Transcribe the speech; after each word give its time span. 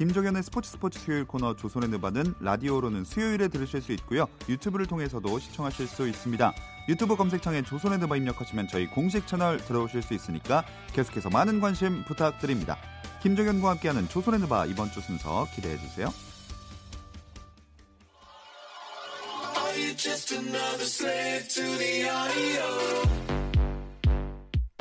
김종현의 0.00 0.42
스포츠 0.42 0.70
스포츠 0.70 0.98
수요일 0.98 1.26
코너 1.26 1.54
조선의 1.54 1.90
느바는 1.90 2.36
라디오로는 2.40 3.04
수요일에 3.04 3.48
들으실 3.48 3.82
수 3.82 3.92
있고요. 3.92 4.24
유튜브를 4.48 4.86
통해서도 4.86 5.38
시청하실 5.38 5.86
수 5.86 6.08
있습니다. 6.08 6.54
유튜브 6.88 7.16
검색창에 7.16 7.60
조선의 7.60 7.98
느바 7.98 8.16
입력하시면 8.16 8.68
저희 8.68 8.86
공식 8.86 9.26
채널 9.26 9.58
들어오실 9.58 10.00
수 10.00 10.14
있으니까 10.14 10.64
계속해서 10.94 11.28
많은 11.28 11.60
관심 11.60 12.02
부탁드립니다. 12.04 12.78
김종현과 13.22 13.72
함께하는 13.72 14.08
조선의 14.08 14.40
느바 14.40 14.64
이번 14.64 14.90
주 14.90 15.02
순서 15.02 15.46
기대해 15.54 15.76
주세요. 15.76 16.08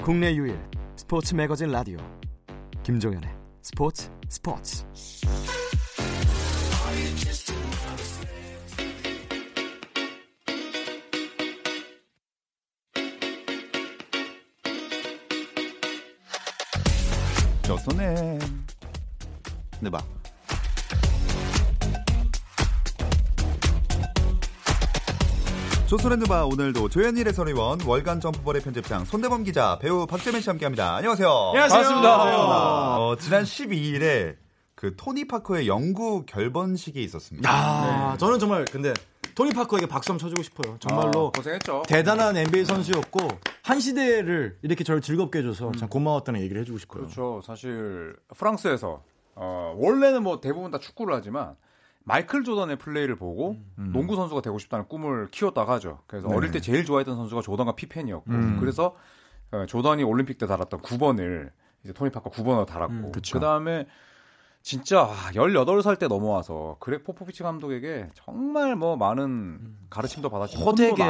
국내 0.01 0.33
유일 0.33 0.57
스포츠 0.95 1.35
매거진 1.35 1.71
라디오 1.71 1.97
김종현의 2.83 3.38
스포츠 3.61 4.09
스포츠. 4.29 4.85
조선의 17.63 18.39
느바 19.81 20.18
조선의 25.89 26.19
느바 26.19 26.45
오늘도 26.45 26.89
조현일 26.89 27.27
해설위원 27.29 27.79
월간 27.83 28.19
점프볼의 28.19 28.61
편집장 28.61 29.05
손대범 29.05 29.43
기자 29.43 29.79
배우 29.79 30.05
박재민 30.05 30.39
씨 30.39 30.47
함께합니다. 30.47 30.97
안녕하세요. 30.97 31.27
반갑습니다. 31.55 32.99
어, 32.99 33.15
지난 33.15 33.41
12일에 33.41 34.35
그 34.75 34.95
토니 34.95 35.27
파커의 35.27 35.67
영구 35.67 36.25
결번식이 36.27 37.01
있었습니다. 37.01 37.49
아, 37.51 38.15
저는 38.17 38.37
정말 38.37 38.65
근데 38.65 38.93
토니 39.33 39.51
파커에게 39.51 39.87
박수 39.87 40.11
한번 40.11 40.29
쳐주고 40.29 40.43
싶어요. 40.43 40.77
정말로 40.79 41.29
아, 41.29 41.31
고생했죠. 41.31 41.81
대단한 41.87 42.37
NBA 42.37 42.65
선수였고 42.65 43.27
한 43.63 43.79
시대를 43.79 44.59
이렇게 44.61 44.83
저를 44.83 45.01
즐겁게 45.01 45.39
해줘서 45.39 45.71
참 45.71 45.89
고마웠다는 45.89 46.41
얘기를 46.41 46.61
해주고 46.61 46.77
싶고요. 46.77 47.01
그렇죠. 47.05 47.41
사실 47.43 48.15
프랑스에서 48.37 49.01
어, 49.33 49.73
원래는 49.75 50.21
뭐 50.21 50.39
대부분 50.39 50.69
다 50.69 50.77
축구를 50.77 51.15
하지만 51.15 51.55
마이클 52.09 52.43
조던의 52.43 52.77
플레이를 52.77 53.15
보고 53.15 53.55
농구 53.93 54.15
선수가 54.15 54.41
되고 54.41 54.59
싶다는 54.59 54.87
꿈을 54.87 55.27
키웠다고 55.31 55.71
하죠. 55.73 55.99
그래서 56.07 56.27
어릴 56.27 56.51
때 56.51 56.59
제일 56.59 56.83
좋아했던 56.85 57.15
선수가 57.15 57.41
조던과 57.41 57.75
피펜이었고 57.75 58.31
그래서 58.59 58.95
어, 59.51 59.65
조던이 59.65 60.03
올림픽 60.03 60.37
때 60.37 60.45
달았던 60.45 60.81
9번을 60.81 61.51
이제 61.83 61.93
토니 61.93 62.11
파커 62.11 62.29
9번으로 62.29 62.65
달았고 62.65 63.11
그쵸. 63.11 63.33
그 63.33 63.39
다음에 63.39 63.87
진짜 64.61 65.01
아, 65.01 65.31
18살 65.33 65.97
때 65.97 66.07
넘어와서 66.07 66.77
그렉 66.79 67.03
포포비치 67.03 67.43
감독에게 67.43 68.09
정말 68.13 68.75
뭐 68.75 68.97
많은 68.97 69.59
가르침도 69.89 70.29
받았지만 70.29 70.67
호되게. 70.67 71.03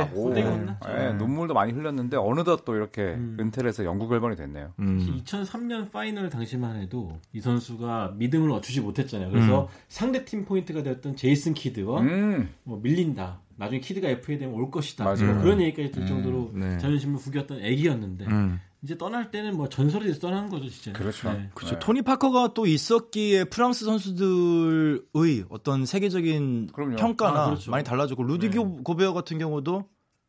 예, 0.88 1.14
눈물도 1.14 1.54
많이 1.54 1.74
흘렸는데 1.74 2.16
어느덧 2.18 2.64
또 2.64 2.76
이렇게 2.76 3.02
음. 3.02 3.38
은퇴를 3.40 3.68
해서 3.70 3.84
영구 3.84 4.08
결번이 4.08 4.36
됐네요. 4.36 4.74
음. 4.80 5.22
2003년 5.26 5.92
final 5.92 6.30
당시만 6.30 6.80
해도 6.82 7.20
이 7.34 7.42
선수가 7.42 8.14
믿음을 8.18 8.52
주지 8.52 8.82
못했잖아요. 8.82 9.32
그래서 9.32 9.68
상대 9.88 10.24
팀 10.24 10.46
point 10.46 10.84
guard였던 10.84 11.16
제이슨 11.16 11.54
키드와 11.54 12.02
음. 12.02 12.54
뭐 12.64 12.80
밀린다. 12.82 13.42
나중에 13.58 13.82
키드가 13.82 14.08
FA 14.08 14.38
되면 14.40 14.56
올 14.56 14.72
것이다. 14.72 15.04
맞아요. 15.04 15.34
뭐 15.34 15.44
그런 15.44 15.60
얘기까지 15.60 15.92
들 15.92 16.06
정도로 16.06 16.52
네. 16.54 16.78
자존심을 16.78 17.18
구겼던 17.18 17.60
얘기였는데 17.60 18.26
음. 18.28 18.62
이제 18.82 18.98
떠날 18.98 19.30
때는 19.32 19.58
뭐 19.58 19.68
전설이 19.68 20.06
돼서 20.06 20.20
떠나는 20.20 20.50
거죠, 20.50 20.70
진짜. 20.70 20.94
그렇죠. 20.98 21.32
네. 21.34 21.50
그렇죠. 21.54 21.76
네. 21.76 21.80
토니 21.80 22.02
파커가 22.02 22.54
또 22.54 22.66
있었기에 22.66 23.46
프랑스 23.46 23.86
선수들의 23.86 25.46
어떤 25.50 25.86
세계적인 25.86 26.68
그럼요. 26.74 26.96
평가나 26.96 27.44
아, 27.44 27.46
그렇죠. 27.48 27.72
많이 27.72 27.84
달라졌고 27.84 28.24
루디 28.24 28.50
고 28.50 28.78
고베어 28.84 29.14
같은 29.14 29.38
경우도 29.38 29.86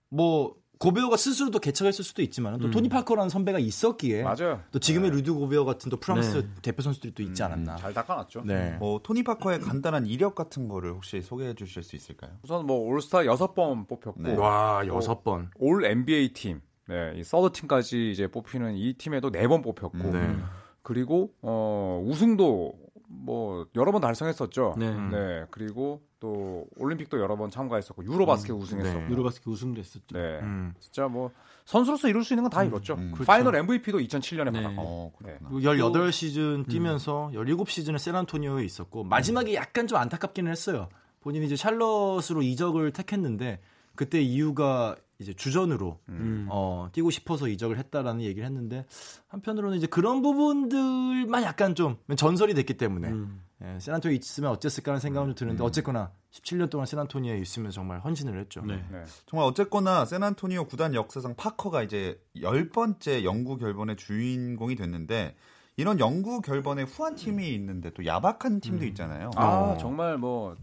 뭐 0.09 0.57
고베어가 0.79 1.17
스스로도 1.19 1.59
개척을 1.59 1.89
했을 1.89 2.03
수도 2.03 2.23
있지만 2.23 2.59
또 2.59 2.71
토니 2.71 2.89
파커라는 2.89 3.29
선배가 3.29 3.59
있었기에 3.59 4.23
맞아요. 4.23 4.63
또 4.73 4.79
지금의 4.79 5.11
루디 5.11 5.31
고베어 5.31 5.65
같은 5.67 5.91
또 5.91 5.99
프랑스 5.99 6.39
네. 6.39 6.49
대표 6.63 6.81
선수들이 6.83 7.13
또 7.15 7.23
있지 7.23 7.43
않았나. 7.43 7.77
잘 7.77 7.93
닦아놨죠. 7.93 8.43
네. 8.47 8.77
뭐 8.81 8.99
토니 9.03 9.23
파커의 9.23 9.61
간단한 9.61 10.07
이력 10.07 10.35
같은 10.35 10.69
거를 10.69 10.93
혹시 10.93 11.21
소개해 11.21 11.55
주실 11.55 11.83
수 11.83 11.97
있을까요? 11.97 12.33
우선 12.43 12.67
뭐 12.67 12.79
올스타 12.79 13.27
여섯 13.27 13.55
번 13.55 13.87
뽑혔고 13.87 14.23
네. 14.23 14.35
와 14.37 14.83
여섯 14.87 15.23
번. 15.23 15.51
올 15.59 15.85
NBA 15.85 16.33
팀, 16.33 16.63
네, 16.91 17.13
이 17.17 17.23
서드 17.25 17.53
팀까지 17.59 18.11
이제 18.11 18.27
뽑히는 18.27 18.77
이 18.77 18.93
팀에도 18.95 19.31
네 19.31 19.47
번 19.47 19.63
뽑혔고 19.63 19.99
네. 20.13 20.37
그리고 20.83 21.33
어 21.41 22.03
우승도 22.05 22.75
뭐 23.09 23.67
여러 23.75 23.91
번 23.93 24.01
달성했었죠. 24.01 24.75
네. 24.79 24.93
네, 25.11 25.45
그리고 25.51 26.03
또 26.21 26.67
올림픽도 26.77 27.19
여러 27.19 27.37
번 27.37 27.51
참가했었고 27.51 28.05
유로바스켓 28.05 28.55
우승했었고. 28.55 29.01
네. 29.01 29.09
유로바스켓 29.11 29.47
우승도 29.49 29.81
했었죠. 29.81 30.05
네. 30.13 30.39
음. 30.43 30.75
진짜 30.79 31.09
뭐 31.09 31.31
선수로서 31.65 32.09
이룰 32.09 32.23
수 32.25 32.35
있는 32.35 32.43
건 32.45 32.57
다 32.57 32.63
이뤘죠. 32.65 32.95
음. 32.95 33.15
final 33.27 33.57
MVP도 33.57 33.99
2007년에 33.99 34.53
네. 34.53 34.63
받았고. 34.63 34.81
어, 34.83 35.13
그렇구나. 35.19 35.49
그리고 35.51 35.63
18 35.63 36.13
시즌 36.13 36.65
뛰면서 36.67 37.31
17 37.35 37.67
시즌을 37.67 37.99
샌안토니오에 37.99 38.65
있었고 38.65 39.05
마지막에 39.05 39.55
약간 39.55 39.87
좀 39.87 39.99
안타깝기는 39.99 40.51
했어요. 40.51 40.89
본인이 41.21 41.47
이제 41.47 41.57
샬럿으로 41.57 42.43
이적을 42.43 42.93
택했는데 42.93 43.61
그때 43.95 44.21
이유가 44.21 44.97
이제 45.21 45.35
주전으로 45.35 46.01
음. 46.09 46.47
어, 46.51 46.89
뛰고 46.93 47.11
싶어서 47.11 47.47
이적을 47.47 47.79
했다라는 47.79 48.23
얘기를 48.23 48.45
했는데 48.47 48.87
한편으로는 49.29 49.77
이제 49.77 49.87
그런 49.87 50.23
부분들만 50.23 51.43
약간 51.43 51.75
좀 51.75 51.99
전설이 52.17 52.55
됐기 52.55 52.75
때문에 52.75 53.09
음. 53.09 53.43
예, 53.63 53.79
샌안토니오에 53.79 54.17
있으면 54.17 54.51
어땠을까 54.51 54.93
하는 54.93 55.01
생각은 55.01 55.29
좀 55.29 55.35
드는데 55.35 55.63
어쨌거나 55.63 56.11
17년 56.33 56.71
동안 56.71 56.87
샌안토니오에 56.87 57.39
있으면 57.39 57.71
정말 57.71 58.01
헌신을 58.01 58.41
했죠. 58.41 58.63
네. 58.63 58.83
네. 58.91 59.03
정말 59.27 59.47
어쨌거나 59.47 60.07
샌안토니오 60.07 60.65
구단 60.65 60.95
역사상 60.95 61.35
파커가 61.37 61.83
이제 61.83 62.19
열 62.41 62.71
번째 62.71 63.23
영구 63.23 63.59
결번의 63.59 63.97
주인공이 63.97 64.77
됐는데 64.77 65.37
이런 65.77 66.01
영구 66.01 66.41
결번에 66.41 66.83
후한 66.85 67.17
팀이 67.17 67.53
있는데 67.55 67.91
또 67.91 68.07
야박한 68.07 68.61
팀도 68.61 68.87
있잖아요. 68.87 69.31
아, 69.37 69.73
어. 69.75 69.77
정말 69.79 70.17
뭐 70.17 70.57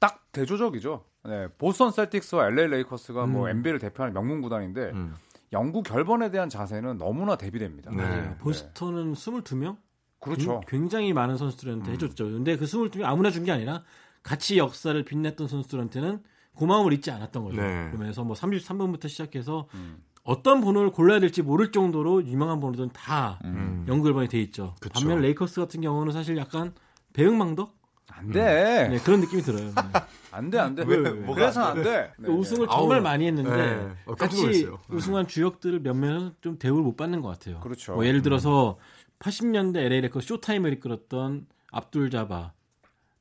딱 0.00 0.24
대조적이죠. 0.32 1.04
네, 1.24 1.48
보스턴 1.58 1.90
셀틱스와 1.90 2.46
LA 2.48 2.68
레이커스가 2.68 3.26
뭐 3.26 3.48
NBA를 3.48 3.78
대표하는 3.78 4.14
명문 4.14 4.40
구단인데 4.40 4.90
음. 4.94 5.14
영구 5.52 5.82
결번에 5.82 6.30
대한 6.30 6.48
자세는 6.48 6.98
너무나 6.98 7.36
대비됩니다. 7.36 7.90
네. 7.90 7.96
맞아요. 8.02 8.36
보스턴은 8.38 9.12
22명? 9.14 9.76
그렇죠. 10.20 10.60
굉장히 10.68 11.12
많은 11.12 11.36
선수들한테 11.36 11.92
해줬죠. 11.92 12.24
근데 12.24 12.56
그 12.56 12.64
22명 12.66 13.04
아무나 13.04 13.30
준 13.30 13.44
게 13.44 13.52
아니라 13.52 13.82
같이 14.22 14.58
역사를 14.58 15.02
빛냈던 15.02 15.48
선수들한테는 15.48 16.22
고마움을 16.54 16.92
잊지 16.92 17.10
않았던 17.10 17.42
거죠. 17.44 17.56
네. 17.60 17.88
그러면서 17.90 18.22
뭐 18.22 18.36
33번부터 18.36 19.08
시작해서 19.08 19.66
음. 19.74 20.02
어떤 20.24 20.60
번호를 20.60 20.90
골라야 20.90 21.20
될지 21.20 21.40
모를 21.42 21.72
정도로 21.72 22.24
유명한 22.26 22.60
번호들은 22.60 22.90
다 22.92 23.38
음. 23.44 23.86
영구결번이 23.88 24.28
돼 24.28 24.38
있죠. 24.42 24.74
그쵸. 24.80 24.92
반면 25.00 25.20
레이커스 25.22 25.60
같은 25.60 25.80
경우는 25.80 26.12
사실 26.12 26.36
약간 26.36 26.74
배응망덕 27.14 27.74
안 28.12 28.30
돼. 28.30 28.88
네, 28.90 28.98
그런 28.98 29.20
느낌이 29.20 29.40
들어요. 29.42 29.70
네. 30.30 30.36
안 30.36 30.50
돼, 30.50 30.58
안 30.58 30.74
돼. 30.74 30.84
왜, 30.86 30.96
왜, 30.96 31.10
뭐가 31.10 31.34
그래서 31.40 31.62
안 31.62 31.82
돼. 31.82 32.12
그 32.22 32.30
우승을 32.30 32.66
정말 32.68 32.98
아우. 32.98 33.02
많이 33.02 33.26
했는데 33.26 33.50
네. 33.50 33.88
어, 34.06 34.14
같이 34.14 34.40
놀랐어요. 34.42 34.78
우승한 34.88 35.26
주역들을 35.26 35.80
몇몇은 35.80 36.34
좀 36.40 36.58
대우를 36.58 36.82
못 36.82 36.96
받는 36.96 37.20
것 37.20 37.28
같아요. 37.28 37.60
그렇죠. 37.60 37.94
뭐 37.94 38.06
예를 38.06 38.22
들어서 38.22 38.78
80년대 39.18 39.76
LA 39.78 40.02
레이커스 40.02 40.20
showtime을 40.20 40.72
이끌었던 40.74 41.46
압둘 41.72 42.10
자바, 42.10 42.52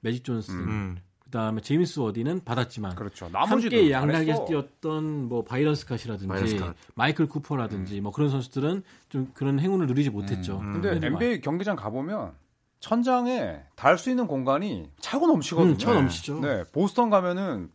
매직 0.01 0.23
존슨, 0.23 0.55
음. 0.55 0.97
그다음에 1.25 1.61
제임스 1.61 1.99
워디는 1.99 2.43
받았지만 2.43 2.95
그렇죠. 2.95 3.29
함께 3.31 3.91
양락에서 3.91 4.25
잘했어. 4.25 4.45
뛰었던 4.45 5.27
뭐 5.29 5.43
바이런 5.43 5.85
스캇이라든지 5.85 6.27
바이런스. 6.27 6.73
마이클 6.95 7.27
쿠퍼라든지 7.27 8.01
뭐 8.01 8.11
그런 8.11 8.29
선수들은 8.31 8.81
좀 9.09 9.29
그런 9.35 9.59
행운을 9.59 9.85
누리지 9.85 10.09
못했죠. 10.09 10.57
근데 10.57 10.89
그래도 10.89 11.05
NBA 11.05 11.41
경기장 11.41 11.75
가 11.75 11.91
보면 11.91 12.31
천장에 12.79 13.61
달 13.75 13.97
수 13.97 14.09
있는 14.09 14.27
공간이 14.27 14.89
차고 15.01 15.27
넘치거든요. 15.27 15.73
음, 15.73 15.77
차고 15.77 15.93
넘치죠. 15.95 16.39
네, 16.39 16.63
보스턴 16.71 17.09
가면은 17.09 17.69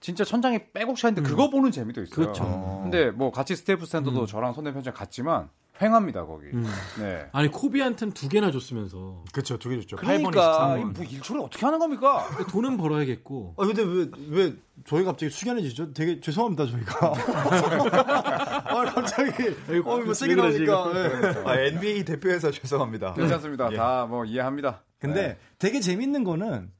진짜 0.00 0.24
천장이 0.24 0.72
빼곡 0.72 0.96
차는데 0.96 1.22
그거 1.22 1.50
보는 1.50 1.70
재미도 1.70 2.02
있어요. 2.02 2.14
그렇죠. 2.14 2.44
어. 2.44 2.80
근데 2.82 3.10
뭐 3.10 3.30
같이 3.30 3.54
스테이플스 3.54 3.86
센터도 3.86 4.26
저랑 4.26 4.52
손대범 4.54 4.72
편집장 4.72 4.94
갔지만 4.94 5.50
횡합니다 5.82 6.26
거기. 6.26 6.46
음. 6.48 6.66
네. 6.98 7.26
아니 7.32 7.48
코비한테는 7.48 8.12
두 8.14 8.28
개나 8.28 8.50
줬으면서 8.50 9.24
그렇죠. 9.32 9.58
두 9.58 9.70
개 9.70 9.80
줬죠. 9.80 9.96
그러니까 9.96 10.76
8번, 10.76 10.94
뭐 10.94 11.04
일초를 11.04 11.40
어떻게 11.40 11.64
하는 11.64 11.78
겁니까? 11.78 12.26
돈은 12.50 12.76
벌어야겠고 12.76 13.54
아 13.56 13.64
근데 13.66 13.82
왜 13.82 14.08
왜 14.28 14.54
저희 14.86 15.04
갑자기 15.04 15.30
숙연해지죠? 15.30 15.92
되게 15.92 16.20
죄송합니다 16.20 16.66
저희가. 16.66 17.12
아 18.64 18.84
갑자기 18.94 19.30
어뭐 19.84 20.14
세게 20.14 20.34
나오니까. 20.34 20.92
예. 20.94 21.42
아, 21.48 21.58
NBA 21.60 22.04
대표해서 22.04 22.50
죄송합니다. 22.50 23.14
괜찮습니다. 23.14 23.68
예. 23.72 23.76
다뭐 23.76 24.24
이해합니다. 24.26 24.82
근데 24.98 25.28
네. 25.28 25.38
되게 25.58 25.80
재밌는 25.80 26.24
거는 26.24 26.70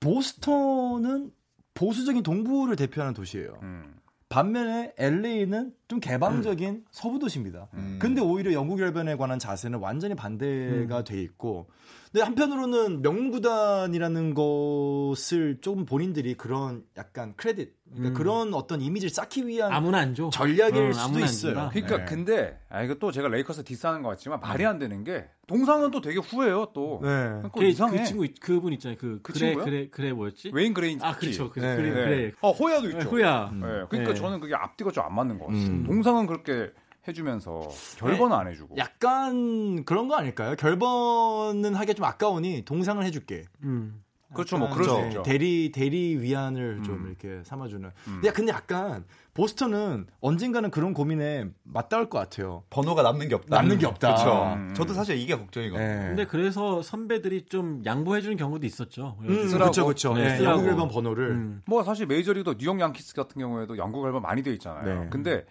보스턴은 0.00 1.30
보수적인 1.74 2.22
동부를 2.22 2.76
대표하는 2.76 3.14
도시예요. 3.14 3.58
음. 3.62 3.94
반면에 4.30 4.92
LA는 4.96 5.72
좀 5.88 5.98
개방적인 5.98 6.84
서부 6.92 7.18
도시입니다. 7.18 7.66
음. 7.74 7.98
근데 8.00 8.20
오히려 8.20 8.52
영국 8.52 8.78
열변에 8.80 9.16
관한 9.16 9.40
자세는 9.40 9.80
완전히 9.80 10.14
반대가 10.14 11.02
돼 11.02 11.20
있고, 11.20 11.68
근데 12.12 12.24
한편으로는 12.24 13.02
명구단이라는 13.02 14.34
것을 14.34 15.58
조금 15.60 15.84
본인들이 15.84 16.34
그런 16.34 16.84
약간 16.96 17.34
크레딧, 17.36 17.74
그러니까 17.90 18.08
음. 18.10 18.14
그런 18.14 18.54
어떤 18.54 18.80
이미지를 18.80 19.10
쌓기 19.10 19.48
위한 19.48 19.72
아무나 19.72 19.98
안 19.98 20.14
줘. 20.14 20.30
전략일 20.32 20.76
응, 20.76 20.92
수도 20.92 21.18
있어요. 21.18 21.68
그러니까 21.72 21.96
네. 21.96 22.04
근데 22.04 22.60
아 22.68 22.84
이거 22.84 22.94
또 22.94 23.10
제가 23.10 23.26
레이커스 23.26 23.64
디스하는 23.64 24.02
것 24.02 24.10
같지만 24.10 24.38
말이 24.38 24.64
안 24.64 24.78
되는 24.78 25.02
게 25.02 25.28
동상은 25.50 25.90
또 25.90 26.00
되게 26.00 26.20
후해요 26.20 26.68
또. 26.72 27.00
네. 27.02 27.08
그러니까 27.08 27.48
그, 27.50 27.64
이상해. 27.64 27.98
그 27.98 28.04
친구 28.04 28.26
그분 28.40 28.72
있잖아요. 28.74 28.96
그, 28.96 29.18
그 29.20 29.32
그래 29.32 29.46
친구요? 29.48 29.64
그래 29.64 29.88
그래 29.90 30.12
뭐였지? 30.12 30.50
웨인 30.54 30.72
그레인 30.72 31.02
아 31.02 31.16
그렇죠. 31.16 31.50
그, 31.50 31.58
네. 31.58 31.74
그래 31.74 31.88
네. 31.88 31.94
그래. 31.94 32.32
어 32.40 32.52
호야도 32.52 32.88
있죠. 32.90 33.08
후야. 33.08 33.50
네. 33.52 33.60
그러니까 33.88 34.12
네. 34.12 34.14
저는 34.14 34.38
그게 34.38 34.54
앞뒤가 34.54 34.92
좀 34.92 35.00
안 35.00 35.14
맞는 35.14 35.38
것 35.38 35.46
같아요. 35.46 35.62
음. 35.66 35.84
동상은 35.84 36.26
그렇게 36.26 36.70
해주면서 37.08 37.68
결번은 37.98 38.36
안 38.36 38.46
해주고. 38.48 38.76
약간 38.76 39.84
그런 39.84 40.06
거 40.08 40.14
아닐까요? 40.16 40.54
결번은 40.56 41.74
하기 41.74 41.94
좀 41.94 42.04
아까우니 42.04 42.64
동상을 42.66 43.02
해줄게. 43.02 43.44
음. 43.62 44.02
그렇죠, 44.32 44.58
뭐 44.58 44.68
그럴 44.70 44.84
수 44.88 44.96
네, 44.96 45.08
있죠. 45.08 45.22
대리 45.22 45.72
대리 45.72 46.16
위안을 46.16 46.82
좀 46.84 46.94
음. 46.96 47.06
이렇게 47.08 47.42
삼아주는. 47.44 47.88
음. 47.88 48.12
근데, 48.20 48.30
근데 48.32 48.52
약간 48.52 49.04
보스턴은 49.34 50.06
언젠가는 50.20 50.70
그런 50.70 50.92
고민에 50.94 51.46
맞닿을 51.64 52.08
것 52.08 52.18
같아요. 52.18 52.62
번호가 52.70 53.02
남는 53.02 53.28
게 53.28 53.34
없다. 53.34 53.56
남는 53.56 53.78
게 53.78 53.86
없다. 53.86 54.14
그렇죠. 54.14 54.54
음. 54.54 54.74
저도 54.74 54.94
사실 54.94 55.16
이게 55.16 55.36
걱정이거든요. 55.36 55.86
네. 55.86 56.06
근데 56.08 56.26
그래서 56.26 56.82
선배들이 56.82 57.46
좀 57.46 57.82
양보해주는 57.84 58.36
경우도 58.36 58.66
있었죠. 58.66 59.16
음? 59.22 59.50
그렇죠, 59.50 59.84
그렇죠. 59.84 60.14
네, 60.14 60.24
네, 60.24 60.36
쓰라고. 60.36 60.58
영국 60.58 60.70
일번 60.70 60.88
번호를. 60.88 61.30
음. 61.30 61.62
뭐 61.66 61.82
사실 61.82 62.06
메이저리그도 62.06 62.58
뉴욕 62.58 62.78
양키스 62.80 63.14
같은 63.14 63.40
경우에도 63.40 63.76
영국 63.78 64.06
앨범 64.06 64.22
많이 64.22 64.42
돼 64.42 64.52
있잖아요. 64.52 65.02
네. 65.04 65.08
근데 65.10 65.44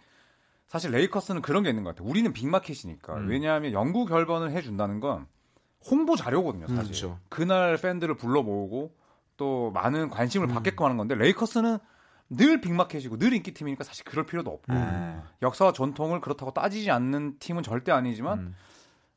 사실 0.68 0.92
레이커스는 0.92 1.42
그런 1.42 1.64
게 1.64 1.70
있는 1.70 1.84
것 1.84 1.96
같아요. 1.96 2.10
우리는 2.10 2.31
big 2.31 2.47
market이니까. 2.47 3.16
음. 3.16 3.28
왜냐하면 3.30 3.74
영구 3.74 4.08
결번을 4.08 4.52
해준다는 4.52 5.00
건 5.00 5.26
홍보 5.86 6.16
자료거든요, 6.16 6.68
사실. 6.68 6.84
그렇죠. 6.84 7.20
그날 7.30 7.78
팬들을 7.78 8.16
불러 8.16 8.44
모으고 8.44 8.94
또 9.38 9.72
많은 9.72 10.10
관심을 10.10 10.50
음. 10.50 10.54
받게끔 10.54 10.86
하는 10.86 10.98
건데 10.98 11.16
레이커스는 11.16 11.78
늘 12.30 12.62
big 12.62 12.76
market이고 12.76 13.18
늘 13.18 13.34
인기팀이니까 13.34 13.84
사실 13.84 14.04
그럴 14.06 14.26
필요도 14.26 14.52
없고 14.52 14.74
음. 14.74 15.24
역사와 15.42 15.74
전통을 15.74 16.22
그렇다고 16.22 16.54
따지지 16.54 16.92
않는 16.92 17.40
팀은 17.40 17.64
절대 17.64 17.92
아니지만 17.92 18.40
음. 18.40 18.56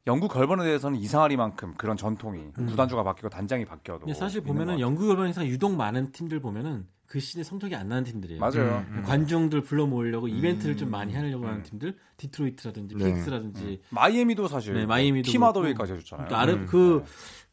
영구 0.06 0.32
결번에 0.32 0.64
대해서는 0.64 0.98
이상하리만큼 0.98 1.74
그런 1.76 1.96
전통이 1.96 2.52
구단주가 2.52 3.02
바뀌고 3.04 3.28
단장이 3.28 3.64
바뀌어도 3.64 4.12
사실 4.14 4.40
보면은. 4.42 4.80
영구 4.80 5.08
결번에서 5.08 5.46
유독 5.46 5.76
많은 5.76 6.10
팀들 6.12 6.40
보면은 6.40 6.86
그 7.06 7.20
시즌에 7.20 7.44
성적이 7.44 7.76
안 7.76 7.88
나는 7.88 8.04
팀들이에요. 8.04 8.40
맞아요. 8.40 8.86
음. 8.88 9.02
관중들 9.04 9.60
불러 9.60 9.86
모으려고 9.86 10.28
이벤트를 10.28 10.78
좀 10.78 10.90
많이 10.90 11.12
하려고 11.14 11.46
하는 11.46 11.58
음. 11.58 11.62
팀들, 11.62 11.94
디트로이트라든지 12.16 12.94
네. 12.96 13.04
닉스라든지 13.04 13.82
마이애미도 13.90 14.48
사실 14.48 14.72
네, 14.72 14.86
마이애미도 14.86 15.30
팀 15.30 15.42
하더웨이까지 15.42 15.92
해줬잖아요. 15.92 16.26
그러니까 16.28 16.40
아르 16.40 16.52
음. 16.54 16.66
그 16.66 17.04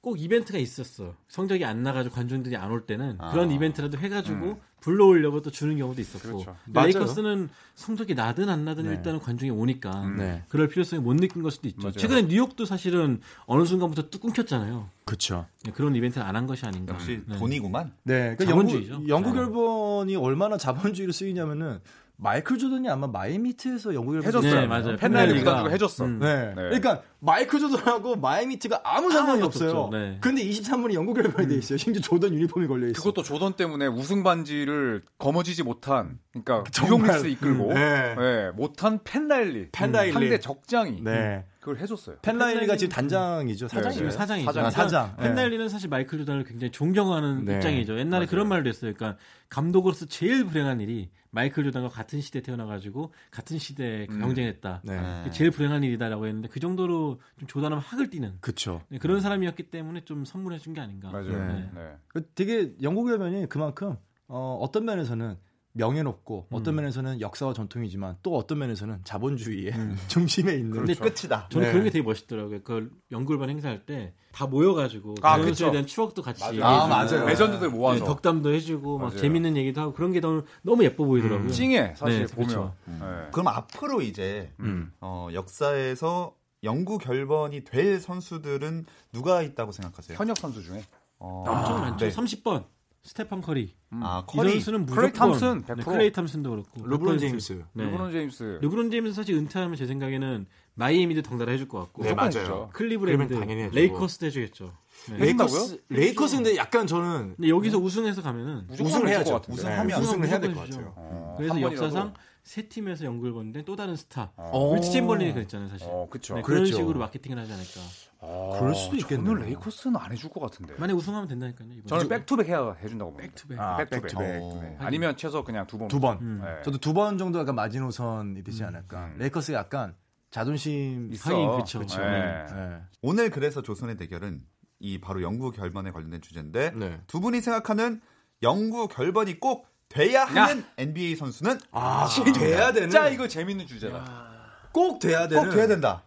꼭 0.01 0.19
이벤트가 0.19 0.57
있었어. 0.57 1.13
성적이 1.27 1.65
안 1.65 1.83
나가지고 1.83 2.15
관중들이 2.15 2.55
안 2.55 2.71
올 2.71 2.85
때는 2.85 3.15
아. 3.19 3.31
그런 3.31 3.51
이벤트라도 3.51 3.97
해가지고 3.97 4.45
음. 4.45 4.55
불러오려고 4.79 5.41
또 5.41 5.51
주는 5.51 5.77
경우도 5.77 5.99
있었고. 5.99 6.43
그렇죠. 6.43 6.55
레이커스는 6.73 7.49
성적이 7.75 8.15
나든 8.15 8.47
안 8.47 8.63
나든 8.63 8.85
네. 8.85 8.91
일단은 8.91 9.19
관중이 9.19 9.51
오니까 9.51 10.03
음. 10.03 10.15
네. 10.17 10.43
그럴 10.47 10.69
필요성이 10.69 11.01
못 11.01 11.15
느낀 11.15 11.41
걸 11.41 11.51
수도 11.51 11.67
있죠. 11.67 11.81
맞아요. 11.81 11.93
최근에 11.97 12.21
뉴욕도 12.23 12.63
사실은 12.63 13.19
어느 13.45 13.65
순간부터 13.65 14.09
뚝 14.09 14.21
끊겼잖아요. 14.21 14.89
그렇죠. 15.03 15.47
네, 15.63 15.71
그런 15.71 15.93
이벤트를 15.95 16.25
안 16.25 16.35
한 16.35 16.47
것이 16.47 16.65
아닌가. 16.65 16.93
역시 16.93 17.21
네. 17.27 17.37
돈이구만. 17.37 17.91
네. 18.03 18.35
그 18.37 18.45
자본주의죠. 18.45 18.93
영구, 18.94 19.09
영구 19.09 19.33
네. 19.33 19.39
결번이 19.41 20.15
얼마나 20.15 20.57
자본주의로 20.57 21.11
쓰이냐면은 21.11 21.81
마이클 22.21 22.57
조던이 22.57 22.89
아마 22.89 23.07
마이애미 23.07 23.45
히트에서 23.45 23.94
영구 23.95 24.13
결번 24.15 24.27
해줬어요. 24.27 24.62
네, 24.62 24.68
맞아요. 24.68 24.83
팻 24.97 24.98
라일리 24.98 25.00
팻 25.00 25.12
라일리가. 25.12 25.39
구단주가 25.51 25.69
해줬어. 25.71 26.06
음. 26.06 26.19
네. 26.19 26.48
네. 26.50 26.54
그러니까 26.56 27.01
마이클 27.19 27.60
조던하고 27.62 28.18
마이애미 28.17 28.50
히트가 28.50 28.81
아무 28.83 29.10
상관이 29.10 29.42
없어요. 29.42 29.88
네. 29.92 30.18
근데 30.19 30.44
23번이 30.44 30.95
영구 30.95 31.17
결번이 31.17 31.47
돼 31.48 31.56
있어요. 31.56 31.77
심지어 31.77 32.01
조던 32.01 32.33
유니폼이 32.33 32.68
걸려 32.68 32.88
있어요. 32.88 32.94
그것도 32.94 33.24
조던 33.24 33.54
때문에 33.54 33.88
우승 33.88 34.24
반지를 34.24 35.04
거머쥐지 35.18 35.63
못한 35.63 36.19
그러니까. 36.33 36.63
뉴욕닉스 36.83 37.27
이끌고 37.27 37.74
네. 37.74 38.16
네, 38.16 38.51
못한 38.51 39.00
펜라일리 39.04 39.69
펜라일리. 39.71 40.12
상대 40.12 40.39
적장이 40.39 41.01
네. 41.01 41.45
그걸 41.62 41.77
해줬어요. 41.77 42.18
펜라일리가 42.21 42.74
펜라일리- 42.75 42.80
지금 42.80 42.92
단장이죠. 42.95 43.68
사장이에요. 43.69 43.94
지금 43.98 44.12
사장이죠. 44.12 44.45
사장. 44.51 44.66
아, 44.66 44.69
사장. 44.69 45.16
네. 45.18 45.24
펜날리는 45.24 45.69
사실 45.69 45.88
마이클 45.89 46.18
조던을 46.19 46.44
굉장히 46.44 46.71
존경하는 46.71 47.45
네. 47.45 47.56
입장이죠. 47.56 47.98
옛날에 47.98 48.25
그런 48.25 48.50
말도 48.50 48.68
했어요. 48.68 48.92
그러니까 48.94 49.18
감독으로서 49.48 50.06
제일 50.06 50.45
불행한 50.45 50.81
일이 50.81 51.10
마이클 51.31 51.63
조던과 51.63 51.89
같은 51.89 52.21
시대에 52.21 52.41
태어나가지고 52.41 53.13
같은 53.31 53.57
시대에 53.59 54.07
음. 54.09 54.19
경쟁했다. 54.19 54.81
네. 54.83 54.97
그게 55.23 55.31
제일 55.31 55.51
불행한 55.51 55.83
일이다라고 55.83 56.25
했는데 56.25 56.47
그 56.47 56.59
정도로 56.59 57.19
좀 57.37 57.47
조던하면 57.47 57.79
학을 57.83 58.09
띠는 58.09 58.37
그쵸. 58.41 58.81
네, 58.89 58.97
그런 58.97 59.21
사람이었기 59.21 59.63
때문에 59.69 60.05
좀 60.05 60.25
선물해 60.25 60.57
준 60.59 60.73
게 60.73 60.81
아닌가. 60.81 61.09
맞아요. 61.11 61.29
네. 61.53 61.69
네. 61.73 61.95
그 62.07 62.27
되게 62.35 62.73
영국 62.81 63.09
열변이 63.09 63.47
그만큼 63.49 63.95
어, 64.27 64.57
어떤 64.61 64.85
면에서는 64.85 65.37
명예롭고 65.74 66.48
어떤 66.51 66.75
면에서는 66.75 67.21
역사와 67.21 67.54
전통이지만 67.54 68.18
또 68.24 68.36
어떤 68.36 68.60
면에서는 68.60 69.01
자본주의의 69.04 69.71
중심에 70.07 70.56
있는 70.56 70.71
근데 70.86 70.94
끝이다. 70.95 71.48
저는 71.50 71.68
네. 71.68 71.71
그런 71.71 71.83
게 71.86 71.89
되게 71.92 72.04
멋있더라고요. 72.04 72.62
그 72.63 72.89
연구일반 73.12 73.50
행사할 73.50 73.86
때 73.86 74.13
다 74.31 74.45
모여가지고 74.45 75.16
아, 75.21 75.38
그 75.38 75.45
그쵸. 75.45 75.66
연주에 75.66 75.71
대한 75.71 75.86
추억도 75.86 76.21
같이 76.21 76.42
맞아요. 76.60 76.63
아, 76.63 76.88
맞아요. 76.88 77.25
레전드들 77.25 77.69
모아서 77.69 78.00
네, 78.00 78.06
덕담도 78.06 78.54
해주고 78.54 78.98
막 79.00 79.07
맞아요. 79.07 79.18
재밌는 79.19 79.57
얘기도 79.57 79.81
하고 79.81 79.94
그런 79.94 80.12
게 80.12 80.19
너무, 80.19 80.44
너무 80.62 80.83
예뻐 80.83 81.06
보이더라고요. 81.06 81.50
찡해 81.50 81.95
사실 81.98 82.25
네, 82.25 82.33
보면. 82.33 82.48
그렇죠. 82.48 82.75
네. 82.86 82.98
그럼 83.31 83.48
앞으로 83.48 84.01
이제 84.01 84.54
음. 84.60 84.92
어, 85.01 85.30
역사에서 85.33 86.36
영구 86.63 87.00
결번이 87.00 87.63
될 87.63 88.00
선수들은 88.00 88.86
누가 89.12 89.42
있다고 89.42 89.71
생각하세요? 89.71 90.18
현역 90.18 90.38
선수 90.38 90.62
중에 90.63 90.83
어, 91.18 91.44
엄청 91.48 91.81
많죠. 91.81 92.06
네. 92.06 92.12
30번 92.12 92.66
스테판 93.03 93.41
커리. 93.41 93.75
아, 93.91 94.23
이 94.23 94.31
커리. 94.31 94.51
선수는 94.53 94.81
무조건 94.81 95.11
클레이 95.11 95.13
탐슨, 95.13 95.63
네, 95.65 95.73
100%. 95.73 95.85
클레이 95.85 96.11
탐슨도 96.11 96.49
그렇고 96.51 96.85
르브론 96.85 97.18
100% 97.18 97.19
제임스. 97.21 97.63
네. 97.73 97.83
르브론 97.85 98.11
제임스 98.11 98.59
르브론 98.61 98.91
제임스 98.91 99.13
사실 99.13 99.35
은퇴하면 99.35 99.75
제 99.77 99.87
생각에는 99.87 100.45
마이애미도 100.75 101.21
덩달아 101.23 101.51
해줄 101.53 101.68
것 101.68 101.79
같고 101.79 102.03
네, 102.03 102.13
맞아요. 102.13 102.69
클리브랜드. 102.73 103.33
레이커스도 103.73 104.25
해주겠죠. 104.27 104.73
네. 105.11 105.18
레이커스 105.18 105.81
레이커스 105.89 106.35
근데 106.35 106.56
약간 106.57 106.85
저는 106.87 107.35
근데 107.37 107.49
여기서 107.49 107.77
우승해서 107.79 108.21
가면은 108.21 108.68
우승을 108.69 109.07
해야죠. 109.09 109.41
우승하면 109.47 109.87
네, 109.87 109.95
우승을 109.95 110.27
해야 110.27 110.39
될 110.39 110.53
것 110.53 110.69
같아요. 110.69 110.94
어, 110.95 111.35
그래서 111.37 111.61
역사상 111.61 112.13
세 112.49 112.63
팀에서 112.63 113.06
영구 113.06 113.35
결번 113.35 113.55
된 113.55 113.63
또 113.63 113.75
다른 113.75 113.95
스타. 113.95 114.31
어. 114.35 114.73
위치 114.73 114.91
챔버린이 114.91 115.33
그랬잖아요, 115.33 115.69
사실. 115.69 115.85
어, 115.87 116.07
그쵸. 116.09 116.33
네, 116.33 116.41
그런 116.41 116.61
그랬죠. 116.63 116.77
식으로 116.77 116.97
마케팅을 116.97 117.37
하지 117.37 117.53
않을까. 117.53 117.79
아, 118.21 118.57
그럴 118.59 118.73
수도 118.73 118.95
있겠네요. 118.95 119.35
저는 119.35 119.45
레이커스는 119.45 119.95
안 119.95 120.11
해줄 120.11 120.31
것 120.31 120.39
같은데. 120.39 120.73
만약 120.79 120.95
우승하면 120.95 121.27
된다니까요. 121.27 121.69
이번 121.73 121.85
저는 121.87 122.09
back-to-back 122.09 122.47
해야 122.47 122.71
해준다고 122.81 123.11
봅니다. 123.11 123.31
back-to-back. 123.31 123.59
아, 123.59 123.77
back-to-back. 123.78 124.01
back-to-back. 124.01 124.42
어. 124.41 124.59
네. 124.63 124.75
아니면 124.79 125.15
최소 125.15 125.44
그냥 125.44 125.68
두 125.68 125.77
번. 125.77 125.89
두 125.89 125.99
번. 125.99 126.18
음. 126.21 126.41
네. 126.44 126.63
저도 126.63 126.79
두 126.79 126.91
번 126.91 127.19
정도 127.19 127.37
약간 127.37 127.53
마지노선이 127.53 128.44
되지 128.44 128.63
않을까. 128.63 129.06
음. 129.06 129.15
레이커스가 129.19 129.56
약간 129.59 129.94
자존심 130.31 131.13
있어. 131.13 131.29
하긴 131.31 131.59
그쵸. 131.59 131.77
그쵸. 131.77 132.01
네. 132.01 132.45
네. 132.51 132.81
오늘 133.03 133.29
그래서 133.29 133.61
조선의 133.61 133.95
대결은 133.97 134.41
이 134.79 134.99
바로 134.99 135.21
영구 135.21 135.51
결번에 135.51 135.91
관련된 135.91 136.19
주제인데 136.21 136.71
네. 136.71 136.99
두 137.06 137.19
분이 137.19 137.41
생각하는 137.41 138.01
영구 138.41 138.87
결번이 138.87 139.39
꼭 139.39 139.68
돼야 139.89 140.23
하는 140.23 140.63
NBA 140.77 141.15
선수는 141.15 141.59
아, 141.71 142.07
돼야 142.35 142.71
되는. 142.71 142.89
진짜 142.89 143.09
이거 143.09 143.27
재밌는 143.27 143.65
주제다. 143.65 144.29
꼭 144.71 144.99
돼야 144.99 145.27
되는. 145.27 145.43
꼭 145.43 145.55
돼야 145.55 145.67
된다. 145.67 146.03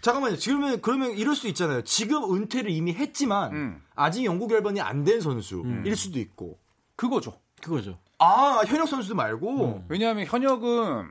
잠깐만요. 0.00 0.36
지금은 0.36 0.80
그러면 0.80 1.10
이럴 1.10 1.34
수 1.34 1.46
있잖아요. 1.48 1.82
지금 1.82 2.34
은퇴를 2.34 2.70
이미 2.70 2.94
했지만 2.94 3.52
음. 3.52 3.82
아직 3.94 4.24
영국 4.24 4.48
결번이 4.48 4.80
안 4.80 5.04
된 5.04 5.20
선수일 5.20 5.64
음. 5.86 5.94
수도 5.94 6.18
있고. 6.18 6.58
그거죠. 6.96 7.38
그거죠. 7.62 7.98
아 8.18 8.62
현역 8.66 8.88
선수도 8.88 9.14
말고. 9.14 9.84
왜냐하면 9.88 10.24
현역은 10.26 11.10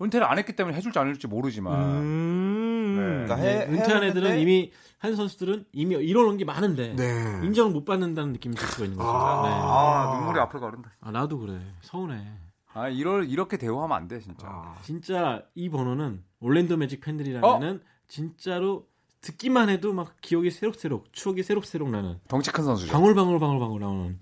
은퇴를 0.00 0.26
안 0.26 0.38
했기 0.38 0.54
때문에 0.54 0.76
해줄지 0.76 0.98
안 0.98 1.08
해줄지 1.08 1.26
모르지만 1.26 1.80
음. 1.80 2.52
네. 2.52 2.55
그러니까 3.26 3.36
해, 3.48 3.66
은퇴한 3.66 4.02
애들은 4.04 4.38
이미 4.38 4.72
한 4.98 5.14
선수들은 5.14 5.66
이미 5.72 5.94
이뤄놓은 5.96 6.36
게 6.38 6.44
많은데 6.44 6.94
네. 6.96 7.40
인정을 7.44 7.72
못 7.72 7.84
받는다는 7.84 8.32
느낌이 8.32 8.54
들 8.54 8.66
수가 8.68 8.84
있는 8.84 8.96
거죠. 8.98 9.08
네. 9.10 9.16
아 9.52 10.16
눈물이 10.16 10.40
앞을 10.40 10.60
가린다. 10.60 10.90
아 11.00 11.10
나도 11.10 11.38
그래. 11.38 11.60
서운해. 11.82 12.24
아 12.72 12.88
이럴 12.88 13.28
이렇게 13.28 13.56
대우하면 13.56 13.96
안 13.96 14.08
돼 14.08 14.20
진짜. 14.20 14.74
진짜 14.82 15.42
이 15.54 15.68
번호는 15.68 16.22
올랜도 16.40 16.76
매직 16.76 17.00
팬들이라면은 17.00 17.82
진짜로 18.08 18.86
듣기만 19.22 19.68
해도 19.70 19.92
막 19.92 20.14
기억이 20.20 20.50
새록새록 20.50 21.12
추억이 21.12 21.42
새록새록 21.42 21.90
나는 21.90 22.20
덩치 22.28 22.52
큰 22.52 22.64
선수죠. 22.64 22.92
방울방울방울방울 22.92 23.80
나오는 23.80 24.18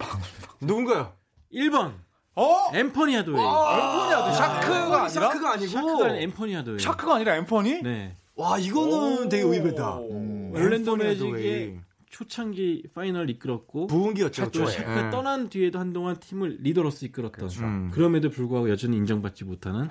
누군가요? 0.61 1.13
1번 1.53 1.95
어? 2.37 2.71
앤퍼니 2.73 3.15
하더웨이 3.17 3.39
앤퍼니 3.41 3.97
하더 3.97 4.33
샤크가 4.33 5.05
아니라 5.05 5.09
샤크가 5.09 5.53
아니고 5.53 5.69
샤크가 5.73 6.05
아니라 6.07 6.21
앤퍼니 6.21 6.55
하더웨이 6.55 6.79
샤크가 6.81 7.15
아니라 7.17 7.37
앤퍼니? 7.37 7.83
네 7.83 8.17
와 8.37 8.59
이거는 8.59 9.29
되게 9.29 9.43
의외다. 9.45 9.99
음. 9.99 10.53
올랜도 10.55 10.93
앤퍼니 10.93 11.05
매직의. 11.05 11.81
초창기 12.11 12.85
final 12.95 13.29
이끌었고 13.31 13.89
부흥기였죠. 13.89 14.51
또? 14.53 14.67
샤크가 14.67 15.07
예. 15.07 15.11
떠난 15.11 15.49
뒤에도 15.49 15.81
한동안 15.81 16.19
팀을 16.21 16.59
리더로서 16.61 17.07
이끌었던 17.07 17.49
음. 17.65 17.91
그럼에도 17.93 18.31
불구하고 18.31 18.71
여전히 18.71 18.97
인정받지 18.99 19.45
못하는 19.45 19.89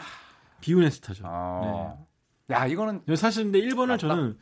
비운의 0.62 0.90
스타죠. 0.92 1.26
아. 1.28 1.98
야 2.50 2.66
이거는 2.66 3.02
네. 3.06 3.16
사실 3.18 3.44
근데 3.44 3.60
1번을 3.60 3.88
맞다. 3.88 3.98
저는 3.98 4.38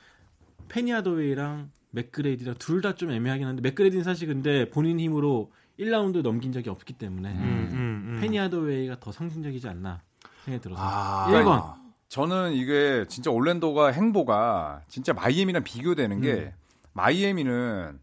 페니 0.68 0.94
하더웨이랑 0.94 1.72
맥그레이디랑 1.90 2.56
둘 2.60 2.82
다 2.82 2.94
좀 2.96 3.12
애매하긴 3.12 3.48
한데 3.48 3.62
맥그레이디는 3.64 4.04
사실 4.04 4.28
근데 4.28 4.70
본인 4.70 5.00
힘으로 5.00 5.52
1라운드 5.80 6.22
넘긴 6.22 6.52
적이 6.52 6.70
없기 6.70 6.94
때문에 6.94 7.30
음, 7.32 7.70
음, 7.72 8.14
음. 8.16 8.18
페니 8.22 8.44
하더웨이가 8.44 9.00
더 9.00 9.12
상징적이지 9.12 9.68
않나 9.68 10.02
생각이 10.46 10.62
들어서 10.62 10.80
아, 10.82 11.28
1번 11.32 11.81
저는 12.12 12.52
이게 12.52 13.06
진짜 13.08 13.32
올랜도가 13.32 13.88
행보가 13.88 14.82
진짜 14.90 15.14
마이애미랑 15.14 15.64
비교되는 15.64 16.20
게 16.20 16.34
음. 16.34 16.52
마이애미는 16.92 18.02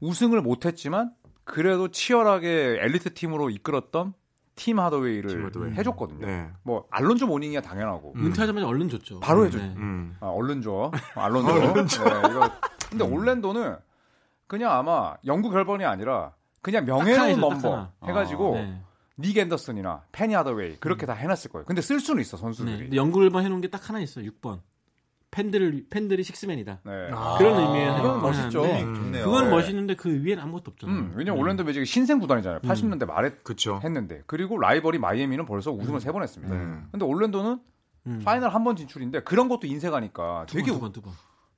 우승을 0.00 0.42
못했지만 0.42 1.12
그래도 1.44 1.86
치열하게 1.86 2.78
엘리트 2.80 3.14
팀으로 3.14 3.50
이끌었던 3.50 4.12
팀 4.56 4.80
하더웨이를 4.80 5.30
팀 5.30 5.46
하더웨이. 5.46 5.72
해줬거든요. 5.74 6.26
네. 6.26 6.50
뭐 6.64 6.88
알론조 6.90 7.28
모닝이야 7.28 7.60
당연하고 7.60 8.14
음. 8.16 8.26
은퇴하자마자 8.26 8.66
얼른 8.66 8.88
줬죠. 8.88 9.20
바로 9.20 9.46
해줬죠. 9.46 9.64
네. 9.64 9.74
음. 9.76 10.16
아, 10.18 10.26
얼른 10.26 10.60
줘. 10.60 10.90
알론조. 11.14 11.54
네, 11.54 12.10
이거. 12.30 12.50
근데 12.90 13.04
올랜도는 13.04 13.76
그냥 14.48 14.72
아마 14.72 15.14
영구 15.24 15.50
결번이 15.50 15.84
아니라 15.84 16.32
그냥 16.60 16.86
딱 16.86 16.96
명예로운 16.96 17.38
넘버. 17.38 17.88
해가지고 18.04 18.54
네. 18.56 18.82
닉 19.18 19.36
앤더슨이나 19.38 20.04
페니 20.12 20.34
하더웨이 20.34 20.76
그렇게 20.80 21.06
다 21.06 21.12
해놨을 21.12 21.50
거예요. 21.52 21.64
근데 21.66 21.80
쓸 21.82 22.00
수는 22.00 22.20
있어 22.20 22.36
네. 22.36 22.40
선수들이. 22.40 22.78
근데 22.78 22.96
영구 22.96 23.20
결번 23.20 23.42
해놓은 23.42 23.60
게 23.60 23.68
딱 23.68 23.88
하나 23.88 24.00
있어요. 24.00 24.28
6번. 24.30 24.60
팬들을 25.30 25.86
팬들이 25.90 26.22
식스맨이다. 26.22 26.80
네. 26.84 27.08
아. 27.12 27.36
그런 27.38 27.58
의미의 27.58 27.96
그건 27.96 28.22
멋있죠. 28.22 28.62
음. 28.64 28.94
좋네요. 28.94 29.24
그건 29.24 29.44
네. 29.46 29.50
멋있는데 29.50 29.96
그 29.96 30.08
위에는 30.22 30.40
아무것도 30.42 30.70
없잖아요. 30.72 30.96
음, 30.96 31.12
왜냐면 31.16 31.40
올랜도 31.40 31.64
매직이 31.64 31.84
신생 31.86 32.20
구단이잖아요. 32.20 32.60
80년대 32.60 33.04
말에 33.06 33.30
그쵸. 33.42 33.80
했는데 33.82 34.22
그리고 34.26 34.58
라이벌이 34.58 34.98
마이애미는 34.98 35.44
벌써 35.46 35.72
우승을 35.72 36.00
세 36.00 36.12
번 36.12 36.22
했습니다. 36.22 36.54
네. 36.54 36.80
근데 36.92 37.04
올랜도는 37.04 37.58
음. 38.06 38.22
final 38.24 38.50
한 38.50 38.62
번 38.62 38.76
진출인데 38.76 39.22
그런 39.24 39.48
것도 39.48 39.66
인색하니까 39.66 40.44
두 40.46 40.56
되게 40.56 40.70
번, 40.70 40.74
두 40.76 40.80
번, 40.80 40.92
두 40.92 41.02
번. 41.02 41.12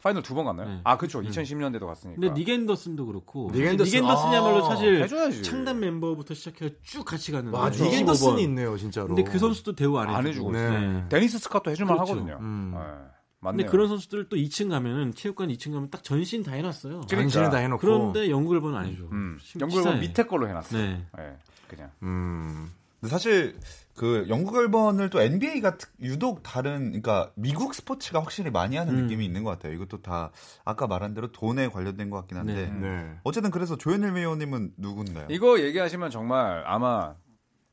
final 0.07 0.23
두 0.23 0.35
번 0.35 0.45
갔나요? 0.45 0.69
네. 0.69 0.81
아 0.85 0.97
그렇죠. 0.97 1.21
2010년대도 1.21 1.85
갔으니까. 1.87 2.21
근데 2.21 2.33
닉 2.35 2.49
앤더슨도 2.49 3.07
그렇고 3.07 3.51
닉 3.53 3.65
앤더슨. 3.67 3.91
닉 3.91 3.97
앤더슨이야말로 4.05 4.65
아, 4.65 4.69
사실 4.69 5.03
해줘야지. 5.03 5.43
창단 5.43 5.81
멤버부터 5.81 6.33
시작해서 6.35 6.75
쭉 6.85 7.05
같이 7.05 7.33
거죠. 7.33 7.85
닉 7.85 7.91
15번. 7.91 7.95
앤더슨이 8.01 8.43
있네요, 8.45 8.77
진짜로. 8.77 9.09
근데 9.09 9.25
그 9.25 9.39
선수도 9.39 9.75
대우 9.75 9.97
안 9.97 10.07
해주고, 10.09 10.17
안 10.19 10.27
해주고 10.27 10.51
있어요. 10.53 10.71
네. 10.93 11.05
데니스 11.09 11.39
스캇도 11.39 11.71
해줄만 11.71 11.97
그렇죠. 11.97 12.13
하거든요. 12.13 12.39
음. 12.41 12.71
네, 12.75 12.79
근데 12.79 13.11
맞네요. 13.41 13.67
그런 13.71 13.89
선수들 13.89 14.29
또 14.29 14.37
2층 14.37 14.71
가면은 14.71 15.13
체육관 15.15 15.49
2층 15.49 15.73
가면 15.73 15.91
딱 15.91 16.05
전신 16.05 16.43
다 16.45 16.53
해놨어요. 16.53 17.01
그러니까. 17.09 17.17
전신을 17.17 17.51
다 17.51 17.57
해놓고. 17.59 17.81
그런데 17.81 18.31
연구를 18.31 18.61
번은 18.61 18.79
안 18.79 18.87
해줘. 18.87 19.03
음, 19.11 19.39
심- 19.41 19.61
연구를 19.61 19.83
치사해. 19.83 20.01
밑에 20.01 20.23
걸로 20.25 20.49
해놨어. 20.49 20.79
요 20.79 20.83
네. 20.83 21.37
그냥. 21.69 21.91
음. 22.05 22.71
근데 23.01 23.11
사실 23.11 23.57
그 23.97 24.27
영국 24.29 24.53
결번을 24.53 25.11
또 25.11 25.21
NBA가 25.21 25.79
유독 26.01 26.43
다른 26.43 26.87
그러니까 26.87 27.31
미국 27.35 27.75
스포츠가 27.75 28.21
확실히 28.21 28.51
많이 28.51 28.77
하는 28.77 28.95
음. 28.95 29.03
느낌이 29.03 29.25
있는 29.25 29.43
것 29.43 29.51
같아요. 29.51 29.73
이것도 29.73 30.03
다 30.03 30.31
아까 30.65 30.87
말한 30.87 31.15
대로 31.15 31.33
돈에 31.33 31.69
관련된 31.69 32.11
것 32.11 32.19
같긴 32.19 32.37
한데 32.39 32.67
네. 32.67 32.81
네. 32.81 33.19
어쨌든 33.25 33.51
그래서 33.51 33.77
조현일 33.77 34.15
위원님은 34.15 34.75
누군가요? 34.77 35.27
이거 35.31 35.61
얘기하시면 35.61 36.11
정말 36.11 36.63
아마 36.67 37.15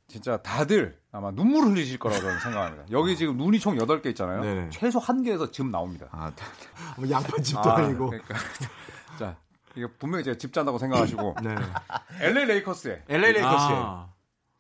진짜 0.07 0.37
다들 0.37 0.97
아마 1.11 1.31
눈물 1.31 1.65
흘리실 1.65 1.99
거라고 1.99 2.21
저는 2.21 2.39
생각합니다. 2.39 2.85
여기 2.91 3.17
지금 3.17 3.35
눈이 3.37 3.59
총 3.59 3.75
8개 3.77 4.07
있잖아요. 4.07 4.41
네네. 4.41 4.69
최소 4.69 4.99
한 4.99 5.23
개에서 5.23 5.51
지금 5.51 5.71
나옵니다. 5.71 6.07
아, 6.11 6.31
뭐 6.97 7.09
양파집도 7.09 7.69
아, 7.69 7.77
아, 7.77 7.87
니고 7.87 8.07
그러니까. 8.07 8.35
자, 9.19 9.37
이게 9.75 9.87
분명히 9.99 10.23
제가 10.23 10.37
집 10.37 10.53
잔다고 10.53 10.77
생각하시고 10.77 11.35
네. 11.43 11.55
LA 12.21 12.45
레이커스에 12.45 13.03
LA 13.09 13.33
레이커스에. 13.33 13.75
아, 13.75 14.12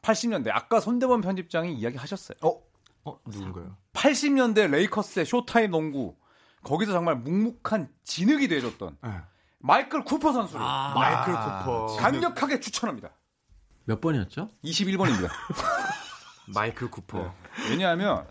80년대 0.03 0.49
아까 0.51 0.79
손대범 0.79 1.21
편집장이 1.21 1.73
이야기하셨어요. 1.73 2.37
어? 2.43 2.61
어, 3.05 3.19
누군가요? 3.25 3.75
80년대 3.93 4.69
레이커스의 4.69 5.25
쇼타임 5.25 5.71
농구 5.71 6.15
거기서 6.63 6.91
정말 6.91 7.15
묵묵한 7.15 7.89
진흙이 8.03 8.47
돼줬던 8.47 8.97
네. 9.01 9.09
마이클 9.59 10.03
쿠퍼 10.03 10.31
선수를 10.31 10.61
아. 10.63 10.93
마이클 10.95 11.35
아, 11.35 11.63
쿠퍼. 11.63 11.97
강력하게 11.97 12.59
추천합니다. 12.59 13.09
몇 13.85 13.99
번이었죠? 13.99 14.49
21번입니다. 14.63 15.29
마이클 16.53 16.89
쿠퍼. 16.91 17.19
네. 17.19 17.31
왜냐하면 17.69 18.27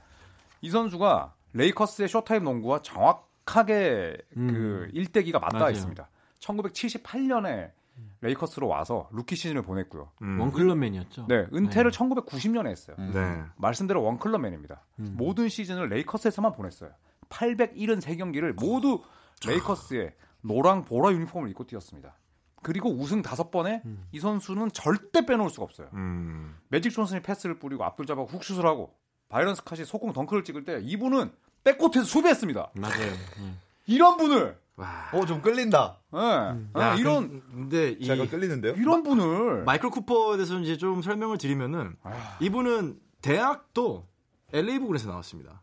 이 0.60 0.70
선수가 0.70 1.34
레이커스의 1.54 2.08
Showtime 2.08 2.44
농구와 2.44 2.80
정확하게 2.82 4.16
음. 4.36 4.46
그 4.48 4.88
일대기가 4.92 5.38
맞닿아 5.38 5.58
맞아요. 5.64 5.72
있습니다. 5.72 6.08
1978년에 6.40 7.72
레이커스로 8.20 8.68
와서 8.68 9.08
루키 9.12 9.36
시즌을 9.36 9.62
보냈고요. 9.62 10.10
음. 10.22 10.40
one 10.40 10.54
club 10.54 10.72
man이었죠. 10.72 11.26
네, 11.28 11.46
은퇴를 11.52 11.90
1990년에 11.90 12.68
했어요. 12.68 12.96
음. 12.98 13.10
네. 13.12 13.42
말씀대로 13.56 14.02
one 14.02 14.16
club 14.16 14.35
man입니다. 14.35 14.82
음. 15.00 15.14
모든 15.16 15.48
시즌을 15.48 15.88
레이커스에서만 15.88 16.52
보냈어요. 16.52 16.90
873경기를 17.28 18.54
모두 18.54 19.02
레이커스의 19.46 20.14
노랑 20.42 20.84
보라 20.84 21.12
유니폼을 21.12 21.50
입고 21.50 21.66
뛰었습니다. 21.66 22.16
그리고 22.62 22.90
우승 22.90 23.22
다섯 23.22 23.50
번에 23.50 23.82
음. 23.84 24.06
이 24.12 24.20
선수는 24.20 24.70
절대 24.72 25.26
빼놓을 25.26 25.50
수가 25.50 25.64
없어요. 25.64 25.88
음. 25.94 26.56
매직 26.68 26.92
존슨이 26.92 27.22
패스를 27.22 27.58
뿌리고 27.58 27.84
압둘자바 27.84 28.22
훅슛을 28.22 28.64
하고 28.64 28.94
바이런 29.28 29.54
스캇이 29.54 29.84
속공 29.84 30.12
덩크를 30.12 30.44
찍을 30.44 30.64
때 30.64 30.78
이분은 30.82 31.32
백코트에서 31.64 32.06
수비했습니다. 32.06 32.70
맞아요. 32.74 33.10
네. 33.10 33.54
이런 33.86 34.16
분을 34.16 34.58
와. 34.76 35.10
어, 35.12 35.26
좀 35.26 35.42
끌린다. 35.42 36.00
예, 36.14 36.18
음. 36.18 36.72
예, 36.76 36.80
야, 36.80 36.94
이런 36.94 37.42
근데 37.50 37.90
이 37.90 38.04
제가 38.06 38.26
끌리는데요? 38.28 38.74
이런 38.74 39.02
분을 39.02 39.64
마이클 39.64 39.90
쿠퍼에 39.90 40.36
대해서 40.36 40.58
이제 40.60 40.76
좀 40.76 41.02
설명을 41.02 41.38
드리면은 41.38 41.94
아, 42.02 42.38
이분은 42.40 42.98
대학도 43.20 44.08
LA 44.52 44.78
부근에서 44.78 45.08
나왔습니다. 45.10 45.62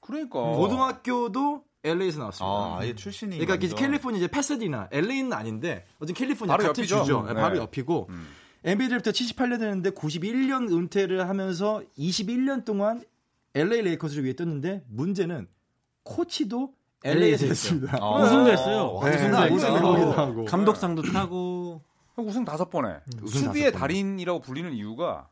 그러니까 0.00 0.40
고등학교도 0.40 1.64
LA에서 1.82 2.18
나왔습니다. 2.20 2.46
아, 2.52 2.78
아예 2.80 2.94
출신이 2.94 3.38
그러니까 3.38 3.54
완전- 3.54 3.76
캘리포니아 3.78 4.18
이제 4.18 4.28
패서디나 4.28 4.88
LA는 4.92 5.32
아닌데 5.32 5.86
어쨌든 5.98 6.14
캘리포니아 6.14 6.56
바로 6.56 6.68
같은 6.68 6.82
옆이죠. 6.82 7.00
주죠. 7.02 7.22
네. 7.26 7.34
바로 7.34 7.58
옆이고 7.58 8.06
음. 8.10 8.26
NBA 8.64 8.88
드래프트 8.88 9.10
78년 9.12 9.58
되는데 9.58 9.90
91년 9.90 10.72
은퇴를 10.72 11.28
하면서 11.28 11.82
21년 11.98 12.64
동안 12.64 13.02
LA 13.54 13.82
레이커스를 13.82 14.24
위해 14.24 14.34
떴는데 14.34 14.82
문제는 14.88 15.48
코치도 16.04 16.72
LA에서 17.04 17.16
LA 17.18 17.32
에서 17.34 17.46
했습니다. 17.46 17.98
아. 18.00 18.22
우승도 18.22 18.50
했어요. 18.50 19.00
네, 19.04 19.14
우승도 19.14 19.40
네, 19.40 19.50
우승도 19.50 19.92
하기도 19.92 20.12
하고. 20.12 20.44
감독상도 20.44 21.02
타고 21.02 21.82
우승 22.16 22.44
다섯 22.44 22.70
번에 22.70 22.96
우승 23.22 23.46
수비의 23.46 23.72
다섯. 23.72 23.78
달인이라고 23.80 24.40
불리는 24.40 24.72
이유가 24.72 25.28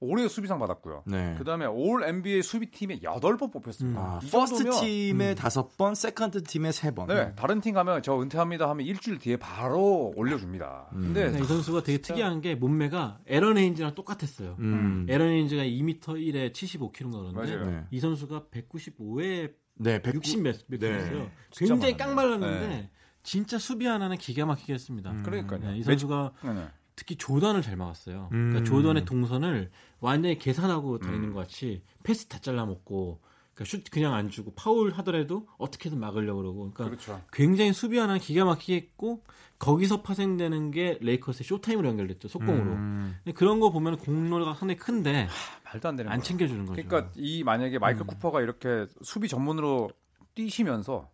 올해 0.00 0.28
수비상 0.28 0.60
받았고요. 0.60 1.02
네. 1.06 1.34
그다음에 1.38 1.66
All 1.66 2.04
NBA 2.04 2.42
수비팀에 2.42 3.00
여덟 3.02 3.36
번 3.36 3.50
뽑혔습니다. 3.50 4.00
아, 4.00 4.20
이 4.22 4.30
first 4.30 4.62
정도면 4.62 4.80
팀에 4.80 5.34
다섯 5.34 5.76
번, 5.76 5.96
second 5.96 6.44
팀에 6.44 6.70
세 6.70 6.92
번. 6.92 7.08
네, 7.08 7.32
다른 7.34 7.60
팀 7.60 7.74
가면 7.74 8.02
저 8.04 8.20
은퇴합니다 8.20 8.70
하면 8.70 8.86
일주일 8.86 9.18
뒤에 9.18 9.38
바로 9.38 10.12
올려줍니다. 10.14 10.90
음. 10.92 11.12
근데 11.12 11.36
이 11.40 11.42
선수가 11.42 11.82
되게 11.82 11.98
특이한 11.98 12.40
게 12.40 12.54
몸매가 12.54 13.18
에런 13.26 13.58
헤인즈랑 13.58 13.96
똑같았어요. 13.96 14.54
음. 14.60 15.06
에런 15.08 15.30
헤인즈가 15.30 15.62
2m 15.64 16.00
1에 16.00 16.52
75kg인가 16.52 17.34
그런데. 17.34 17.70
네. 17.70 17.84
이 17.90 17.98
선수가 17.98 18.44
195에 18.52 19.52
네, 19.78 20.02
100, 20.02 20.14
60 20.16 20.42
몇, 20.42 20.56
몇 20.66 20.80
네. 20.80 20.88
킬로였어요. 20.88 21.30
진짜 21.50 21.74
굉장히 21.74 21.94
많았네요. 21.94 21.96
깡말랐는데 21.96 22.66
네. 22.68 22.90
진짜 23.22 23.58
수비 23.58 23.86
하나는 23.86 24.16
기가 24.16 24.46
막히게 24.46 24.74
했습니다. 24.74 25.10
음. 25.10 25.22
그러니까요. 25.22 25.60
네, 25.60 25.78
이 25.78 25.82
선수가 25.82 26.32
네, 26.44 26.52
네. 26.52 26.68
특히 26.96 27.16
조던을 27.16 27.62
잘 27.62 27.76
막았어요. 27.76 28.28
음. 28.32 28.50
그러니까 28.50 28.70
조던의 28.70 29.04
동선을 29.04 29.70
완전히 30.00 30.38
계산하고 30.38 30.98
다니는 30.98 31.28
음. 31.28 31.32
것 31.34 31.40
같이 31.40 31.82
패스 32.02 32.26
다 32.26 32.38
잘라먹고 32.38 33.20
그러니까 33.20 33.27
슛 33.64 33.90
그냥 33.90 34.14
안 34.14 34.28
주고 34.30 34.52
파울 34.54 34.92
하더라도 34.92 35.46
어떻게든 35.58 35.98
막으려고 35.98 36.40
그러고 36.40 36.58
그러니까 36.70 36.84
그렇죠. 36.84 37.22
굉장히 37.32 37.72
수비 37.72 37.98
하나 37.98 38.18
기가 38.18 38.44
막히게 38.44 38.76
했고 38.76 39.22
거기서 39.58 40.02
파생되는 40.02 40.70
게 40.70 40.98
레이커스의 41.00 41.44
Showtime으로 41.46 41.88
연결됐죠 41.88 42.28
속공으로 42.28 42.72
음. 42.72 43.16
그런 43.34 43.60
거 43.60 43.70
보면 43.70 43.98
공로가 43.98 44.54
상당히 44.54 44.76
큰데 44.76 45.28
말도 45.64 45.88
안 45.88 45.96
되는 45.96 46.10
안 46.10 46.18
거예요. 46.18 46.24
챙겨주는 46.24 46.66
거죠 46.66 46.82
그러니까 46.82 47.12
이 47.16 47.42
만약에 47.42 47.78
마이클 47.78 48.02
음. 48.02 48.06
쿠퍼가 48.06 48.40
이렇게 48.40 48.86
수비 49.02 49.28
전문으로 49.28 49.90
뛰시면서 50.34 51.10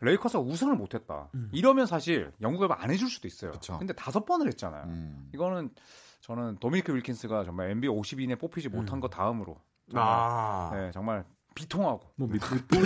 레이커스가 0.00 0.42
우승을 0.42 0.76
못했다. 0.76 1.28
음. 1.34 1.48
이러면 1.52 1.86
사실 1.86 2.32
영국을 2.40 2.68
안 2.72 2.90
해줄 2.90 3.08
수도 3.08 3.26
있어요. 3.28 3.52
그쵸. 3.52 3.78
근데 3.78 3.92
다섯 3.92 4.24
번을 4.24 4.46
했잖아요. 4.48 4.84
음. 4.86 5.30
이거는 5.34 5.70
저는 6.20 6.58
도미니크 6.58 6.94
윌킨스가 6.94 7.44
정말 7.44 7.70
NBA 7.70 7.94
50인에 7.94 8.38
뽑히지 8.38 8.68
못한 8.68 9.00
것 9.00 9.08
다음으로 9.08 9.56
정말, 9.90 10.08
아. 10.08 10.70
네, 10.72 10.90
정말 10.92 11.24
비통하고 11.54 12.00
뭐 12.16 12.28
밑, 12.28 12.42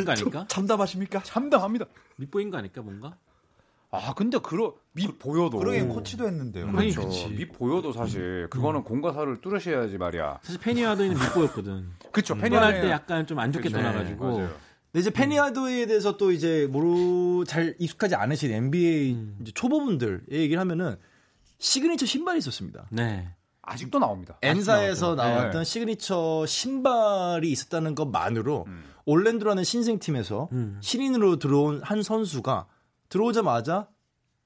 아닐까? 0.09 0.47
참담하십니까? 0.49 1.23
참담합니다. 1.23 1.87
밑보인 2.17 2.51
거 2.51 2.59
아닐까 2.59 2.83
뭔가? 2.83 3.17
아 3.91 4.13
근데 4.15 4.39
그러 4.39 4.75
밑 4.93 5.19
보여도 5.19 5.59
그러긴 5.59 5.89
코치도 5.89 6.27
했는데요. 6.27 6.67
아니, 6.69 6.91
그렇죠. 6.91 7.03
그치. 7.09 7.29
밑 7.29 7.53
보여도 7.53 7.93
사실 7.93 8.49
그거는 8.51 8.83
공과 8.83 9.13
사를 9.13 9.41
뚫으셔야지 9.41 9.97
말이야. 9.99 10.41
사실 10.43 10.61
페니하드는 10.61 11.11
밑 11.11 11.35
보였거든. 11.35 11.91
그쵸. 12.13 12.35
떠날 12.35 12.51
페니아는 12.51 12.81
때 12.83 12.91
약간 12.91 13.27
좀 13.27 13.39
안 13.39 13.53
좋게 13.53 13.69
그쵸. 13.69 13.77
떠나가지고 13.79 14.25
맞아요. 14.25 14.49
근데 14.93 15.01
이제 15.01 15.11
페니 15.11 15.34
하더웨이에 15.34 15.87
대해서 15.87 16.17
또 16.17 16.33
이제 16.33 16.67
모르 16.71 17.45
잘 17.45 17.75
익숙하지 17.79 18.15
않으신 18.17 18.51
NBA 18.51 19.13
음. 19.15 19.39
이제 19.43 19.53
초보분들의 19.53 20.21
얘기를 20.31 20.59
하면은 20.61 20.97
시그니처 21.59 22.07
신발이 22.07 22.39
있었습니다. 22.39 22.87
네. 22.91 23.29
아직도 23.67 23.99
나옵니다. 23.99 24.39
엔사에서 24.43 25.15
나왔던 25.17 25.63
네. 25.63 25.65
시그니처 25.65 26.47
신발이 26.47 27.51
있었다는 27.51 27.95
것만으로 27.95 28.65
음. 28.69 28.85
올랜도라는 29.05 29.65
신생팀에서 29.65 30.49
음. 30.53 30.79
신인으로 30.81 31.39
들어온 31.39 31.81
한 31.83 32.03
선수가 32.03 32.67
들어오자마자 33.09 33.89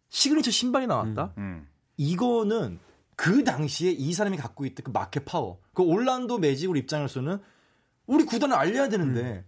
시그니처 0.09 0.51
신발이 0.51 0.87
나왔다. 0.87 1.35
음. 1.39 1.69
이거는 1.99 2.79
그 3.15 3.45
당시에 3.45 3.91
이 3.91 4.13
사람이 4.15 4.39
갖고 4.39 4.65
있던 4.65 4.85
그 4.85 4.91
market 4.91 5.27
power. 5.27 5.61
그 5.75 5.83
올랜도 5.83 6.39
매직으로 6.39 6.79
입장에서는 6.79 7.39
우리 8.07 8.25
구단을 8.25 8.57
알려야 8.57 8.89
되는데 8.89 9.45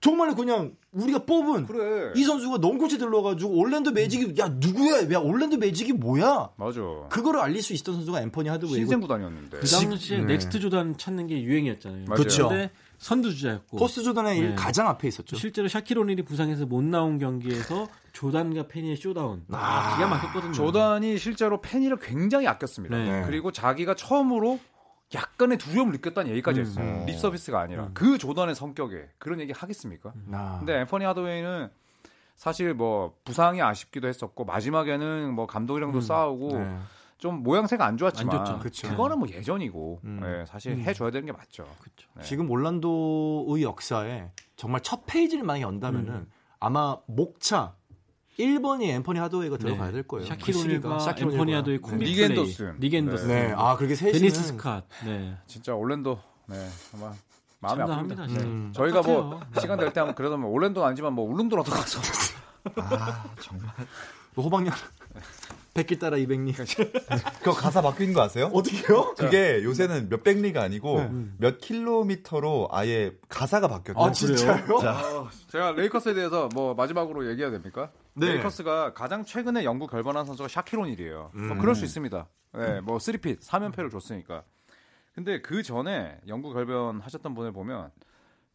정말 0.00 0.34
그냥 0.34 0.74
우리가 0.92 1.20
뽑은 1.20 1.66
그래. 1.66 2.12
이 2.14 2.22
선수가 2.24 2.58
넌코치 2.58 2.98
들러가지고 2.98 3.50
올랜도 3.50 3.92
매직이 3.92 4.34
야 4.38 4.48
누구야? 4.48 5.10
야 5.12 5.18
올랜도 5.18 5.56
매직이 5.56 5.92
뭐야? 5.92 6.50
맞아. 6.56 6.80
그거를 7.08 7.40
알릴 7.40 7.62
수 7.62 7.72
있었던 7.72 7.94
선수가 7.96 8.20
앰퍼니 8.22 8.48
하드웨이고 8.48 8.76
신생 8.76 9.00
구단이었는데. 9.00 9.58
그 9.58 9.66
당시에 9.66 10.18
네. 10.18 10.24
next 10.24 10.60
조단 10.60 10.96
찾는 10.96 11.26
게 11.26 11.42
유행이었잖아요. 11.42 12.04
근데 12.06 12.70
선두 12.98 13.34
주자였고 13.34 13.76
post 13.78 14.02
조던의 14.02 14.38
일 14.38 14.48
네. 14.50 14.54
가장 14.54 14.88
앞에 14.88 15.08
있었죠. 15.08 15.36
실제로 15.36 15.68
샤킬 15.68 15.98
오닐이 15.98 16.22
부상해서 16.22 16.66
못 16.66 16.82
나온 16.82 17.18
경기에서 17.18 17.88
조단과 18.12 18.68
페니의 18.68 18.96
showdown 18.96 19.44
아, 19.50 19.96
기가 19.96 20.08
막혔거든요. 20.08 20.52
조단이 20.52 21.18
실제로 21.18 21.60
페니를 21.60 21.98
굉장히 21.98 22.46
아꼈습니다. 22.46 22.96
네. 22.96 23.22
그리고 23.26 23.52
자기가 23.52 23.94
처음으로 23.94 24.58
약간의 25.14 25.58
두려움을 25.58 25.92
느꼈다는 25.92 26.30
얘기까지 26.32 26.60
했어요. 26.60 26.84
음. 26.84 27.06
립 27.06 27.16
서비스가 27.18 27.60
아니라 27.60 27.90
그 27.94 28.18
조단의 28.18 28.54
성격에 28.54 29.08
그런 29.18 29.40
얘기 29.40 29.52
하겠습니까? 29.52 30.12
아. 30.32 30.56
근데 30.58 30.80
앰퍼니 30.80 31.04
하드웨이는 31.04 31.70
사실 32.34 32.74
뭐 32.74 33.14
부상이 33.24 33.62
아쉽기도 33.62 34.08
했었고 34.08 34.44
마지막에는 34.44 35.32
뭐 35.32 35.46
감독이랑도 35.46 36.00
싸우고 36.00 36.58
네. 36.58 36.78
좀 37.18 37.42
모양새가 37.42 37.84
안 37.84 37.96
좋았지만 37.96 38.36
안. 38.36 38.60
그거는 38.60 39.18
뭐 39.18 39.28
예전이고 39.28 40.00
음. 40.04 40.20
예, 40.22 40.44
사실 40.46 40.78
해줘야 40.78 41.10
되는 41.10 41.24
게 41.26 41.32
맞죠. 41.32 41.64
네. 42.14 42.22
지금 42.22 42.50
올란도의 42.50 43.62
역사에 43.62 44.30
정말 44.56 44.82
첫 44.82 45.06
페이지를 45.06 45.44
만약에 45.44 45.62
연다면은 45.62 46.12
음. 46.12 46.30
아마 46.60 46.98
목차 47.06 47.74
1번이 48.38 48.88
앰퍼니 48.90 49.18
하드웨이가 49.18 49.56
들어가야 49.56 49.86
네. 49.86 49.92
될 49.92 50.02
거예요. 50.06 50.24
그 50.24 50.28
샤킬 50.28 50.54
앰퍼니 50.54 51.38
오닐과. 51.40 51.58
하드의 51.58 51.78
콤비. 51.78 52.22
앤더슨. 52.22 52.80
닉 52.80 52.94
앤더슨. 52.94 53.28
네, 53.28 53.52
아 53.56 53.76
그렇게 53.76 53.94
셋이는 53.94 54.18
데니스 54.18 54.56
스캇. 54.56 54.82
네. 55.04 55.36
진짜 55.46 55.74
올랜도 55.74 56.18
네 56.46 56.68
정말 56.90 57.12
마음이. 57.60 57.82
아픕니다. 57.82 58.28
진짜. 58.28 58.42
음. 58.44 58.72
저희가 58.74 59.02
뭐 59.02 59.30
똑같아요. 59.30 59.60
시간 59.60 59.78
될 59.78 59.92
때 59.92 60.00
하면 60.00 60.14
그래도 60.14 60.36
뭐 60.36 60.50
올랜도는 60.50 60.86
아니지만 60.88 61.12
뭐 61.14 61.24
울릉도라도 61.30 61.70
가서 61.72 62.00
아 62.76 63.24
정말. 63.40 63.70
그 64.34 64.42
호박년 64.42 64.74
뱃길 65.76 66.00
따라 66.00 66.16
200리. 66.16 66.54
그거 67.40 67.52
가사 67.52 67.82
바뀐 67.82 68.12
거 68.12 68.22
아세요? 68.22 68.50
어떻게요? 68.52 69.14
그게 69.16 69.62
요새는 69.62 70.08
몇 70.08 70.22
백 70.24 70.38
리가 70.40 70.62
아니고 70.62 70.98
네. 71.00 71.10
몇 71.38 71.58
킬로미터로 71.58 72.68
아예 72.72 73.12
가사가 73.28 73.68
바뀌었대요. 73.68 74.04
아 74.04 74.10
진짜요? 74.12 74.78
자, 74.80 75.28
제가 75.48 75.72
레이커스에 75.72 76.14
대해서 76.14 76.48
뭐 76.54 76.74
마지막으로 76.74 77.28
얘기해야 77.30 77.50
됩니까? 77.50 77.90
네. 78.14 78.34
레이커스가 78.34 78.94
가장 78.94 79.24
최근에 79.24 79.64
영구 79.64 79.86
결번한 79.88 80.24
선수가 80.24 80.48
샤킬 80.48 80.81
오닐이에요. 80.81 81.30
뭐 81.34 81.42
음. 81.42 81.58
그럴 81.58 81.74
수 81.74 81.84
있습니다. 81.84 82.26
네, 82.54 82.80
뭐 82.80 82.96
3핏 82.98 83.40
3연패를 83.42 83.90
줬으니까. 83.90 84.42
근데 85.14 85.40
그 85.40 85.62
전에 85.62 86.18
영구 86.26 86.52
결변하셨던 86.54 87.34
분을 87.34 87.52
보면 87.52 87.90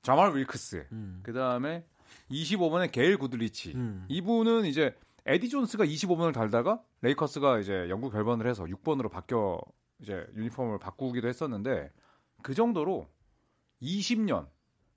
자말 0.03 0.35
윌크스, 0.35 0.87
음. 0.91 1.19
그 1.23 1.33
다음에 1.33 1.83
25번에 2.31 2.91
게일 2.91 3.17
구들리치. 3.17 3.73
음. 3.75 4.05
이분은 4.09 4.65
이제 4.65 4.95
에디 5.25 5.49
존스가 5.49 5.85
25번을 5.85 6.33
달다가 6.33 6.81
레이커스가 7.01 7.59
이제 7.59 7.87
영구 7.89 8.09
결번을 8.09 8.47
해서 8.47 8.63
6번으로 8.65 9.09
바뀌어 9.09 9.59
이제 9.99 10.25
유니폼을 10.35 10.79
바꾸기도 10.79 11.27
했었는데 11.27 11.91
그 12.41 12.53
정도로 12.53 13.07
20년, 13.81 14.47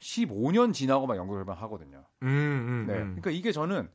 15년 0.00 0.72
지나고 0.72 1.06
막 1.06 1.16
영구 1.16 1.34
결번 1.34 1.56
하거든요. 1.58 2.04
음, 2.22 2.28
음, 2.28 2.84
네. 2.86 2.94
음. 2.94 3.04
그러니까 3.16 3.30
이게 3.30 3.52
저는 3.52 3.90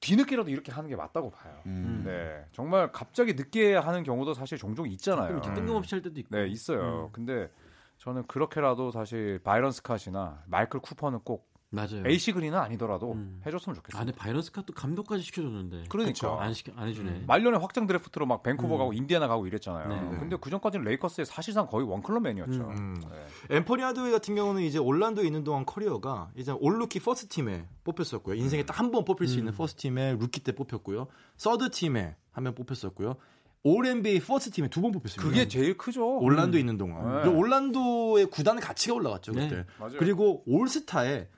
뒤늦게라도 0.00 0.50
이렇게 0.50 0.72
하는 0.72 0.88
게 0.90 0.96
맞다고 0.96 1.30
봐요. 1.30 1.60
음. 1.66 2.02
네. 2.04 2.44
정말 2.52 2.90
갑자기 2.90 3.34
늦게 3.34 3.76
하는 3.76 4.02
경우도 4.02 4.34
사실 4.34 4.58
종종 4.58 4.88
있잖아요. 4.88 5.28
좀 5.28 5.36
이렇게 5.36 5.54
뜬금없이 5.54 5.94
할 5.94 6.02
때도 6.02 6.18
있고. 6.20 6.36
네, 6.36 6.48
있어요. 6.48 7.06
음. 7.06 7.12
근데 7.12 7.50
저는 7.98 8.26
그렇게라도 8.26 8.90
사실 8.90 9.38
바이런 9.44 9.70
스캇이나 9.70 10.42
마이클 10.46 10.80
쿠퍼는 10.80 11.20
꼭 11.20 11.51
맞아요. 11.74 12.02
AC 12.06 12.32
그린은 12.32 12.58
아니더라도 12.58 13.12
음. 13.12 13.40
해줬으면 13.46 13.74
아, 13.74 13.76
좋겠어요. 13.76 14.04
근데 14.04 14.16
바이런 14.16 14.42
스캇도 14.42 14.74
감독까지 14.74 15.22
시켜줬는데. 15.22 15.84
그러니까. 15.88 16.36
안 16.42 16.52
시켜 16.52 16.70
안 16.76 16.86
해주네. 16.88 17.10
음. 17.10 17.24
말년에 17.26 17.56
확장 17.56 17.86
드래프트로 17.86 18.26
막 18.26 18.42
밴쿠버 18.42 18.74
음. 18.74 18.78
가고 18.78 18.92
인디애나 18.92 19.26
가고 19.26 19.46
이랬잖아요. 19.46 19.88
네. 19.88 20.18
근데 20.18 20.36
그 20.38 20.50
전까지는 20.50 20.84
레이커스의 20.84 21.24
사실상 21.24 21.66
거의 21.66 21.86
one 21.88 21.99
club 21.99 22.14
man이었죠. 22.14 22.60
음. 22.60 23.02
네. 23.48 23.56
앰퍼니 23.56 23.82
하드웨이 23.82 24.12
같은 24.12 24.34
경우는 24.34 24.62
이제 24.62 24.78
올란도에 24.78 25.24
있는 25.24 25.44
동안 25.44 25.64
커리어가 25.64 26.30
이제 26.36 26.52
All-Rookie 26.52 27.00
First 27.00 27.28
팀에 27.28 27.66
뽑혔었고요. 27.84 28.34
인생에 28.36 28.64
딱 28.64 28.78
한 28.78 28.90
번 28.90 29.04
뽑힐 29.06 29.26
수 29.26 29.38
있는 29.38 29.52
First 29.54 29.80
팀에 29.82 30.12
루키 30.18 30.40
때 30.40 30.52
뽑혔고요. 30.52 31.06
Third 31.38 31.70
팀에 31.70 32.16
한 32.32 32.44
번 32.44 32.54
뽑혔었고요. 32.54 33.16
All 33.64 33.86
NBA 33.86 34.20
First 34.20 34.50
팀에 34.56 34.68
두 34.68 34.82
번 34.82 34.92
뽑혔습니다. 34.92 35.22
그게 35.22 35.48
제일 35.48 35.78
크죠. 35.78 36.18
올란도에 36.18 36.60
있는 36.60 36.76
동안. 36.76 37.22
네. 37.22 37.28
올란도의 37.30 38.26
구단의 38.26 38.60
가치가 38.60 38.94
올라갔죠 38.94 39.32
네. 39.32 39.48
그때. 39.48 39.64
맞아요. 39.78 39.96
그리고 39.98 40.42
올스타에 40.46 41.28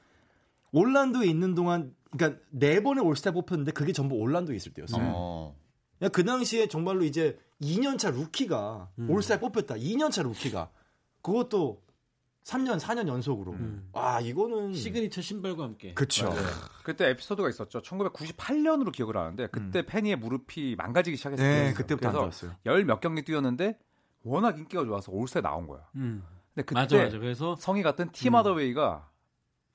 올란도에 0.74 1.26
있는 1.26 1.54
동안 1.54 1.94
그러니까 2.10 2.40
네 2.50 2.82
번의 2.82 3.04
올스타 3.04 3.30
뽑혔는데 3.30 3.72
그게 3.72 3.92
전부 3.92 4.16
올란도에 4.16 4.56
있을 4.56 4.72
때였어요. 4.74 5.02
어. 5.14 5.56
그 6.12 6.24
당시에 6.24 6.66
정말로 6.68 7.04
이제 7.04 7.38
2년차 7.62 8.12
루키가 8.12 8.90
음. 8.98 9.10
올스타에 9.10 9.38
뽑혔다. 9.40 9.76
2년차 9.76 10.24
루키가 10.24 10.70
그것도 11.22 11.82
3년 12.44 12.78
4년 12.78 13.08
연속으로. 13.08 13.52
음. 13.52 13.88
와 13.92 14.20
이거는 14.20 14.74
시그니처 14.74 15.22
신발과 15.22 15.62
함께. 15.62 15.94
그쵸. 15.94 16.28
그때 16.84 17.08
에피소드가 17.10 17.48
있었죠. 17.48 17.80
1998년으로 17.80 18.92
기억을 18.92 19.16
하는데 19.16 19.46
그때 19.46 19.86
페니의 19.86 20.16
무릎이 20.16 20.74
망가지기 20.76 21.16
시작했어요. 21.16 21.46
음. 21.48 21.52
네, 21.68 21.72
그때부터 21.72 22.08
안 22.08 22.14
그래서 22.14 22.30
좋았어요. 22.38 22.58
열 22.66 22.84
몇 22.84 23.00
경기 23.00 23.22
뛰었는데 23.22 23.78
워낙 24.24 24.58
인기가 24.58 24.84
좋아서 24.84 25.10
올스타에 25.12 25.40
나온 25.42 25.66
거야. 25.66 25.80
음. 25.94 26.22
근데 26.54 26.64
그때 26.66 26.74
맞아 26.74 26.96
맞아. 26.98 27.18
그래서 27.18 27.56
성이 27.56 27.82
같은 27.82 28.10
팀 28.12 28.34
하더웨이가 28.34 29.08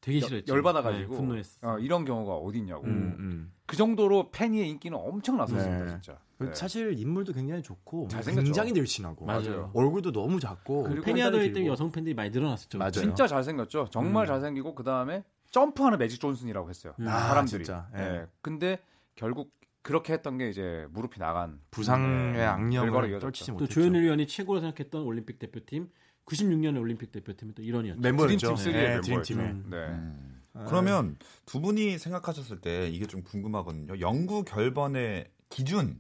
되게 0.02 0.20
싫어했죠. 0.22 0.54
열받아가지고 0.54 1.12
네, 1.12 1.18
분노했어. 1.18 1.60
어, 1.62 1.80
이런 1.80 2.06
경우가 2.06 2.36
어딨냐고. 2.36 2.86
음, 2.86 3.16
음. 3.20 3.54
그 3.66 3.76
정도로 3.76 4.32
페니의 4.32 4.70
인기는 4.70 4.98
엄청 4.98 5.38
났었습니다, 5.38 5.86
네. 5.86 5.92
진짜. 5.92 6.18
네. 6.40 6.50
사실 6.54 6.98
인물도 6.98 7.34
굉장히 7.34 7.62
좋고 7.62 8.08
잘생겼죠. 8.08 8.44
굉장히 8.46 8.72
늘씬하고 8.72 9.26
맞아요. 9.26 9.72
얼굴도 9.74 10.12
너무 10.14 10.40
작고 10.40 10.84
팔다리 10.84 11.52
때문에. 11.54 11.66
여성 11.68 11.92
팬들이 11.92 12.16
많이 12.16 12.30
늘어났었죠. 12.30 12.78
맞아요. 12.78 12.92
진짜 12.92 13.28
잘생겼죠. 13.28 13.90
정말 13.92 14.26
음. 14.26 14.28
잘생기고 14.28 14.74
그 14.74 14.84
다음에 14.84 15.24
점프하는 15.52 15.98
매직 15.98 16.22
존슨이라고 16.22 16.70
했어요. 16.70 16.94
음. 17.00 17.08
아, 17.08 17.28
사람들이. 17.28 17.66
진짜. 17.66 17.90
예. 17.98 18.00
예. 18.00 18.26
근데 18.42 18.80
결국 19.16 19.52
그렇게 19.82 20.14
했던 20.14 20.38
게 20.38 20.50
이제 20.50 20.88
무릎이 20.92 21.20
나간 21.20 21.60
부상의 21.72 22.34
네. 22.34 22.44
악령을. 22.44 23.20
떨치지 23.20 23.48
또 23.48 23.54
못했죠. 23.54 23.74
조현일 23.74 24.04
위원이 24.04 24.28
최고로 24.28 24.62
생각했던 24.62 25.04
올림픽 25.04 25.40
대표팀 25.40 25.90
96년의 26.30 26.80
올림픽 26.80 27.12
대표팀이 27.12 27.54
또 27.56 27.62
일원이었죠. 27.64 28.02
멤버였죠. 28.02 28.38
드림팀 28.38 28.56
쓰리의 28.56 28.82
네, 28.84 28.90
멤버였죠. 28.96 29.12
드림팀에. 29.24 29.44
음. 29.44 29.66
네. 29.70 29.78
음. 29.78 30.66
그러면 30.68 31.18
두 31.46 31.62
분이 31.62 31.98
생각하셨을 31.98 32.60
때 32.60 32.88
이게 32.90 33.06
좀 33.06 33.24
궁금하거든요. 33.24 34.00
영구 34.00 34.44
결번의 34.44 35.30
기준 35.50 36.00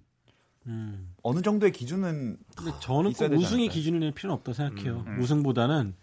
음. 0.67 1.13
어느 1.23 1.41
정도의 1.41 1.71
기준은 1.71 2.37
근데 2.55 2.71
저는 2.79 3.13
꼭 3.13 3.23
않을까요? 3.23 3.69
기준이 3.69 3.99
될 3.99 4.11
필요는 4.11 4.35
없다고 4.37 4.53
생각해요. 4.53 5.03
음, 5.07 5.13
음. 5.13 5.19
우승보다는 5.21 5.95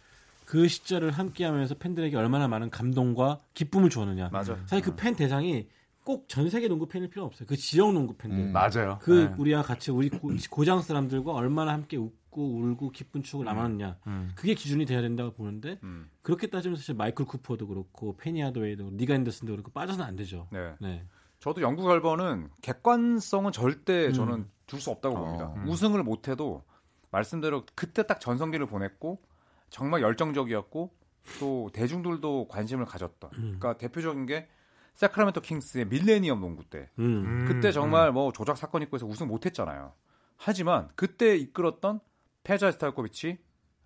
그 0.44 0.68
시절을 0.68 1.10
함께하면서 1.10 1.74
팬들에게 1.74 2.16
얼마나 2.16 2.48
많은 2.48 2.70
감동과 2.70 3.40
기쁨을 3.54 3.90
주었느냐. 3.90 4.30
맞아. 4.32 4.56
사실 4.66 4.82
그 4.84 4.96
팬 4.96 5.14
대상이 5.14 5.66
꼭 6.04 6.28
전 6.28 6.48
세계 6.48 6.68
농구 6.68 6.86
팬일 6.86 7.10
필요 7.10 7.24
없어요. 7.24 7.46
그 7.48 7.56
지역 7.56 7.92
농구 7.92 8.14
팬들. 8.16 8.38
음, 8.38 8.52
맞아요. 8.52 8.98
그 9.02 9.10
네. 9.28 9.34
우리와 9.38 9.62
같이 9.62 9.90
우리 9.90 10.08
고, 10.08 10.30
고장 10.50 10.80
사람들과 10.80 11.32
얼마나 11.32 11.72
함께 11.72 11.96
웃고 11.96 12.14
울고 12.42 12.90
기쁜 12.90 13.22
추억을 13.22 13.44
남았느냐. 13.44 13.98
음. 14.06 14.32
그게 14.34 14.54
기준이 14.54 14.86
돼야 14.86 15.00
된다고 15.00 15.32
보는데 15.32 15.78
음. 15.82 16.10
그렇게 16.22 16.48
따지면 16.48 16.76
사실 16.76 16.94
마이클 16.94 17.24
쿠퍼도 17.24 17.66
그렇고 17.66 18.16
페니 18.16 18.40
하드웨이도 18.40 18.90
니가 18.92 19.14
앤더슨도 19.14 19.52
그렇고 19.52 19.70
빠져서는 19.70 20.06
안 20.06 20.16
되죠. 20.16 20.48
네. 20.50 20.74
네. 20.80 21.04
저도 21.38 21.60
영구 21.60 21.84
결번은 21.84 22.48
객관성은 22.62 23.52
절대 23.52 24.06
음. 24.06 24.12
저는 24.12 24.50
둘수 24.66 24.90
없다고 24.90 25.16
어, 25.16 25.20
봅니다. 25.20 25.52
음. 25.56 25.68
우승을 25.68 26.02
못해도 26.02 26.64
말씀대로 27.10 27.64
그때 27.74 28.06
딱 28.06 28.20
전성기를 28.20 28.66
보냈고 28.66 29.20
정말 29.70 30.02
열정적이었고 30.02 30.92
또 31.40 31.70
대중들도 31.72 32.48
관심을 32.48 32.84
가졌던. 32.84 33.30
음. 33.34 33.40
그러니까 33.40 33.76
대표적인 33.76 34.26
게 34.26 34.48
세크라멘토 34.94 35.40
킹스의 35.40 35.86
밀레니엄 35.88 36.40
농구 36.40 36.64
때. 36.64 36.88
음. 36.98 37.44
그때 37.46 37.70
정말 37.70 38.12
뭐 38.12 38.32
조작 38.32 38.56
사건 38.56 38.82
있고 38.82 38.96
해서 38.96 39.06
우승 39.06 39.28
못했잖아요. 39.28 39.92
하지만 40.36 40.88
그때 40.96 41.36
이끌었던 41.36 42.00
페자 42.46 42.70
스탈코비치, 42.70 43.38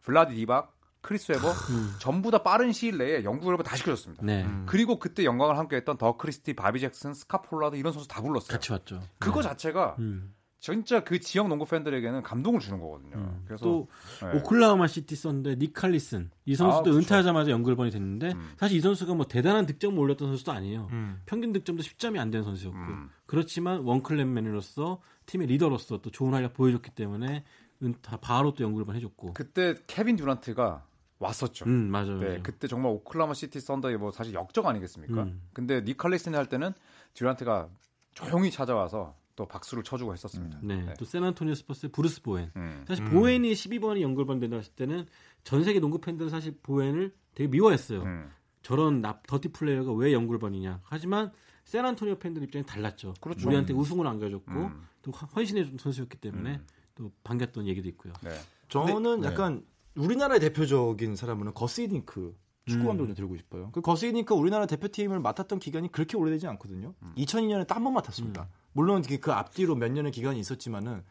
블라디 0.03 0.35
디박, 0.35 0.77
크리스 1.01 1.33
웨버 1.33 1.49
음. 1.49 1.94
전부 1.99 2.31
다 2.31 2.42
빠른 2.42 2.73
시일 2.73 2.99
내에 2.99 3.25
영국 3.25 3.51
을 3.51 3.57
다시 3.64 3.79
시켜줬습니다. 3.79 4.23
네. 4.23 4.46
그리고 4.66 4.99
그때 4.99 5.25
영광을 5.25 5.57
함께했던 5.57 5.96
더그 5.96 6.18
크리스티, 6.18 6.53
바비 6.53 6.79
잭슨, 6.79 7.14
스캇 7.14 7.41
폴라드 7.41 7.77
이런 7.77 7.94
선수 7.94 8.07
다 8.07 8.20
불렀어요. 8.20 8.53
같이 8.53 8.70
왔죠. 8.70 9.01
그거 9.18 9.40
네. 9.40 9.49
자체가 9.49 9.96
음. 9.99 10.35
진짜 10.59 11.03
그 11.03 11.18
지역 11.20 11.49
농구 11.49 11.64
팬들에게는 11.64 12.23
감동을 12.23 12.61
주는 12.61 12.79
거거든요. 12.79 13.16
음. 13.16 13.42
그래서 13.46 13.64
또 13.64 13.88
네. 14.20 14.38
오클라호마 14.38 14.88
시티 14.88 15.16
썬더 15.16 15.57
닉 15.57 15.73
칼리슨 15.73 16.31
이 16.44 16.55
선수도 16.55 16.90
아. 16.90 16.94
은퇴하자마자 16.96 17.51
영구 17.51 17.67
결번이 17.67 17.90
됐는데 17.90 18.33
음. 18.33 18.51
사실 18.59 18.77
이 18.77 18.81
선수가 18.83 19.14
뭐 19.14 19.27
대단한 19.27 19.64
득점을 19.64 19.99
올렸던 19.99 20.29
선수도 20.29 20.53
아니에요. 20.53 20.88
음. 20.92 21.23
평균 21.25 21.55
득점도 21.55 21.83
10점이 21.83 22.18
안 22.18 22.31
되는 22.31 22.44
선수였고 22.44 22.79
음. 22.79 23.09
그렇지만 23.25 23.83
one 23.85 24.05
club 24.05 24.31
man으로서 24.31 24.99
팀의 25.25 25.46
리더로서 25.46 26.03
또 26.03 26.11
좋은 26.11 26.35
활약 26.35 26.53
보여줬기 26.53 26.90
때문에 26.90 27.44
은퇴 27.83 28.18
바로 28.19 28.55
또 28.55 28.64
영구 28.64 28.79
결번 28.79 28.96
해줬고. 28.97 29.35
그때 29.35 29.75
케빈 29.87 30.16
듀란트가 30.16 30.85
왔었죠. 31.19 31.66
음 31.66 31.90
맞아요. 31.90 32.19
네, 32.19 32.27
맞아요. 32.27 32.43
그때 32.43 32.66
정말 32.66 32.93
오클라호마 32.92 33.35
시티 33.35 33.61
썬더의 33.61 33.99
뭐 33.99 34.11
사실 34.11 34.35
역적 34.35 34.66
아니겠습니까? 34.66 35.23
음. 35.23 35.43
근데 35.53 35.81
닉 35.83 35.94
칼리슨이 35.94 36.35
할 36.35 36.47
때는 36.47 36.73
듀란트가 37.14 37.69
조용히 38.14 38.51
찾아와서 38.51 39.14
또 39.37 39.47
박수를 39.47 39.83
쳐주고 39.83 40.12
했었습니다. 40.12 40.59
네, 40.62 40.83
네. 40.83 40.95
또 40.99 41.05
샌안토니오 41.05 41.55
스퍼스의 41.55 41.93
브루스 41.93 42.23
보엔. 42.23 42.51
음. 42.57 42.85
사실 42.87 43.05
보엔이 43.07 43.53
12번이 43.53 44.01
영구 44.03 44.18
결번 44.18 44.38
된다 44.40 44.57
했을 44.57 44.73
때는 44.75 45.07
전 45.45 45.64
세계 45.64 45.81
농구 45.81 45.99
팬들은 46.01 46.31
사실 46.31 46.59
보엔을 46.62 47.14
되게 47.35 47.49
미워했어요. 47.49 48.03
음. 48.03 48.31
저런 48.62 49.01
납 49.01 49.27
dirty 49.27 49.49
player가 49.53 49.92
왜 49.93 50.12
영구 50.12 50.35
결번이냐. 50.35 50.81
하지만 50.85 51.33
샌안토니오 51.64 52.19
팬들 52.19 52.43
입장이 52.43 52.66
달랐죠. 52.66 53.14
그렇죠. 53.21 53.47
우리한테 53.47 53.73
우승을 53.73 54.07
안겨줬고 54.07 54.53
음. 54.53 54.87
또 55.03 55.12
헌신해준 55.12 55.79
선수였기 55.79 56.19
때문에 56.19 56.57
음. 56.57 56.66
또 56.94 57.11
반겼던 57.24 57.66
얘기도 57.66 57.88
있고요. 57.88 58.12
네. 58.22 58.31
저는 58.68 59.20
네. 59.22 59.29
약간 59.29 59.64
우리나라의 59.96 60.40
대표적인 60.40 61.16
사람은 61.16 61.53
거스 61.55 61.81
히딩크 61.81 62.37
축구 62.66 62.87
감독을 62.87 63.14
들고 63.14 63.37
싶어요. 63.37 63.70
그 63.72 63.81
거스 63.81 64.05
히딩크 64.07 64.33
우리나라 64.35 64.66
대표팀을 64.66 65.18
맡았던 65.20 65.59
기간이 65.59 65.90
그렇게 65.90 66.16
오래되지 66.16 66.46
않거든요. 66.48 66.94
2002년에 67.16 67.66
딱 67.66 67.76
한 67.76 67.85
번 67.85 67.94
맡았습니다. 67.94 68.48
물론 68.72 69.03
그- 69.03 69.18
그 69.18 69.33
앞뒤로 69.33 69.74
몇 69.74 69.90
년의 69.90 70.12
기간이 70.12 70.38
있었지만은 70.38 71.03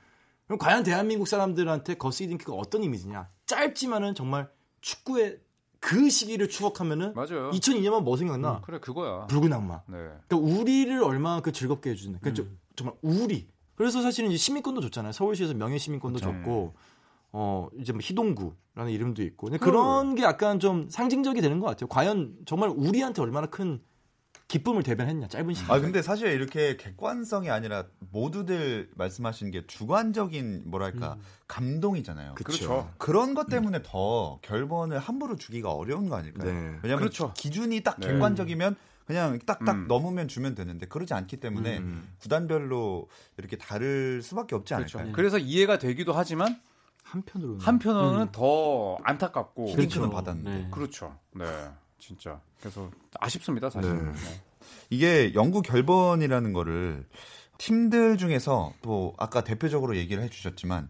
그럼 0.45 0.57
과연 0.57 0.83
대한민국 0.83 1.27
사람들한테 1.27 1.95
거스 1.95 2.23
이딩크가 2.23 2.53
어떤 2.53 2.83
이미지냐? 2.83 3.29
짧지만은 3.45 4.15
정말 4.15 4.49
축구의 4.81 5.39
그 5.81 6.09
시기를 6.09 6.49
추억하면은 6.49 7.13
맞아요. 7.13 7.51
2002년만 7.51 8.03
뭐 8.03 8.15
생각나? 8.17 8.57
음, 8.57 8.61
그래 8.63 8.79
그거야. 8.79 9.27
붉은 9.27 9.51
악마. 9.53 9.81
네. 9.87 9.97
그러니까 10.27 10.37
우리를 10.37 11.03
얼마나 11.03 11.41
그 11.41 11.51
즐겁게 11.51 11.91
해주는. 11.91 12.19
그러니까 12.19 12.43
음. 12.43 12.57
저- 12.75 12.83
정말 12.83 12.95
우리. 13.01 13.47
그래서 13.79 14.01
사실은 14.01 14.29
이제 14.29 14.37
시민권도 14.37 14.81
줬잖아요. 14.81 15.13
서울시에서 15.13 15.53
명예 15.53 15.77
시민권도 15.77 16.19
그쵸. 16.19 16.33
줬고, 16.33 16.73
어 17.31 17.69
이제 17.79 17.93
뭐 17.93 18.01
희동구라는 18.03 18.91
이름도 18.91 19.23
있고. 19.23 19.45
근데 19.47 19.57
그- 19.57 19.71
그런 19.71 20.15
게 20.15 20.23
약간 20.23 20.59
좀 20.59 20.89
상징적이 20.89 21.39
되는 21.39 21.61
것 21.61 21.67
같아요. 21.67 21.87
과연 21.87 22.35
정말 22.45 22.71
우리한테 22.75 23.21
얼마나 23.21 23.47
큰 23.47 23.81
기쁨을 24.49 24.83
대변했냐 24.83 25.29
짧은 25.29 25.53
시간. 25.53 25.77
아 25.77 25.79
근데 25.79 26.01
사실 26.01 26.27
이렇게 26.27 26.75
객관성이 26.75 27.49
아니라 27.51 27.85
모두들 28.11 28.89
말씀하신 28.95 29.51
게 29.51 29.65
주관적인 29.65 30.63
뭐랄까 30.65 31.17
감동이잖아요. 31.47 32.35
그렇죠. 32.35 32.91
그런 32.97 33.33
것 33.33 33.47
때문에 33.47 33.79
더 33.81 34.39
결번을 34.41 34.99
함부로 34.99 35.37
주기가 35.37 35.71
어려운 35.71 36.09
거 36.09 36.17
아닐까요? 36.17 36.51
네. 36.51 36.59
왜냐하면 36.83 36.97
그렇죠. 36.99 37.31
기준이 37.33 37.79
딱 37.81 37.97
네. 38.01 38.07
객관적이면 38.07 38.75
그냥 39.09 39.39
딱딱 39.39 39.75
음. 39.75 39.87
넘으면 39.87 40.27
주면 40.27 40.53
되는데 40.53 40.85
그러지 40.85 41.15
않기 41.15 41.37
때문에 41.37 41.79
음. 41.79 42.13
구단별로 42.19 43.09
이렇게 43.37 43.57
다를 43.57 44.21
수밖에 44.21 44.53
없지 44.55 44.75
그렇죠. 44.75 44.99
않을까요? 44.99 45.15
그래서 45.15 45.39
이해가 45.39 45.79
되기도 45.79 46.13
하지만 46.13 46.61
한편으로는 47.05 47.59
한편으로는 47.59 48.31
더 48.31 48.97
안타깝고 49.01 49.69
히딩크는 49.69 50.11
받았는데. 50.11 50.49
네. 50.51 50.67
그렇죠. 50.69 51.17
네. 51.33 51.43
진짜. 51.97 52.39
그래서 52.59 52.91
아쉽습니다, 53.19 53.71
사실. 53.71 53.91
네. 53.91 54.11
네. 54.11 54.41
이게 54.91 55.33
영구 55.33 55.63
결번이라는 55.63 56.53
거를 56.53 57.07
팀들 57.57 58.17
중에서 58.17 58.73
또 58.83 59.15
아까 59.17 59.43
대표적으로 59.43 59.97
얘기를 59.97 60.21
해주셨지만 60.21 60.87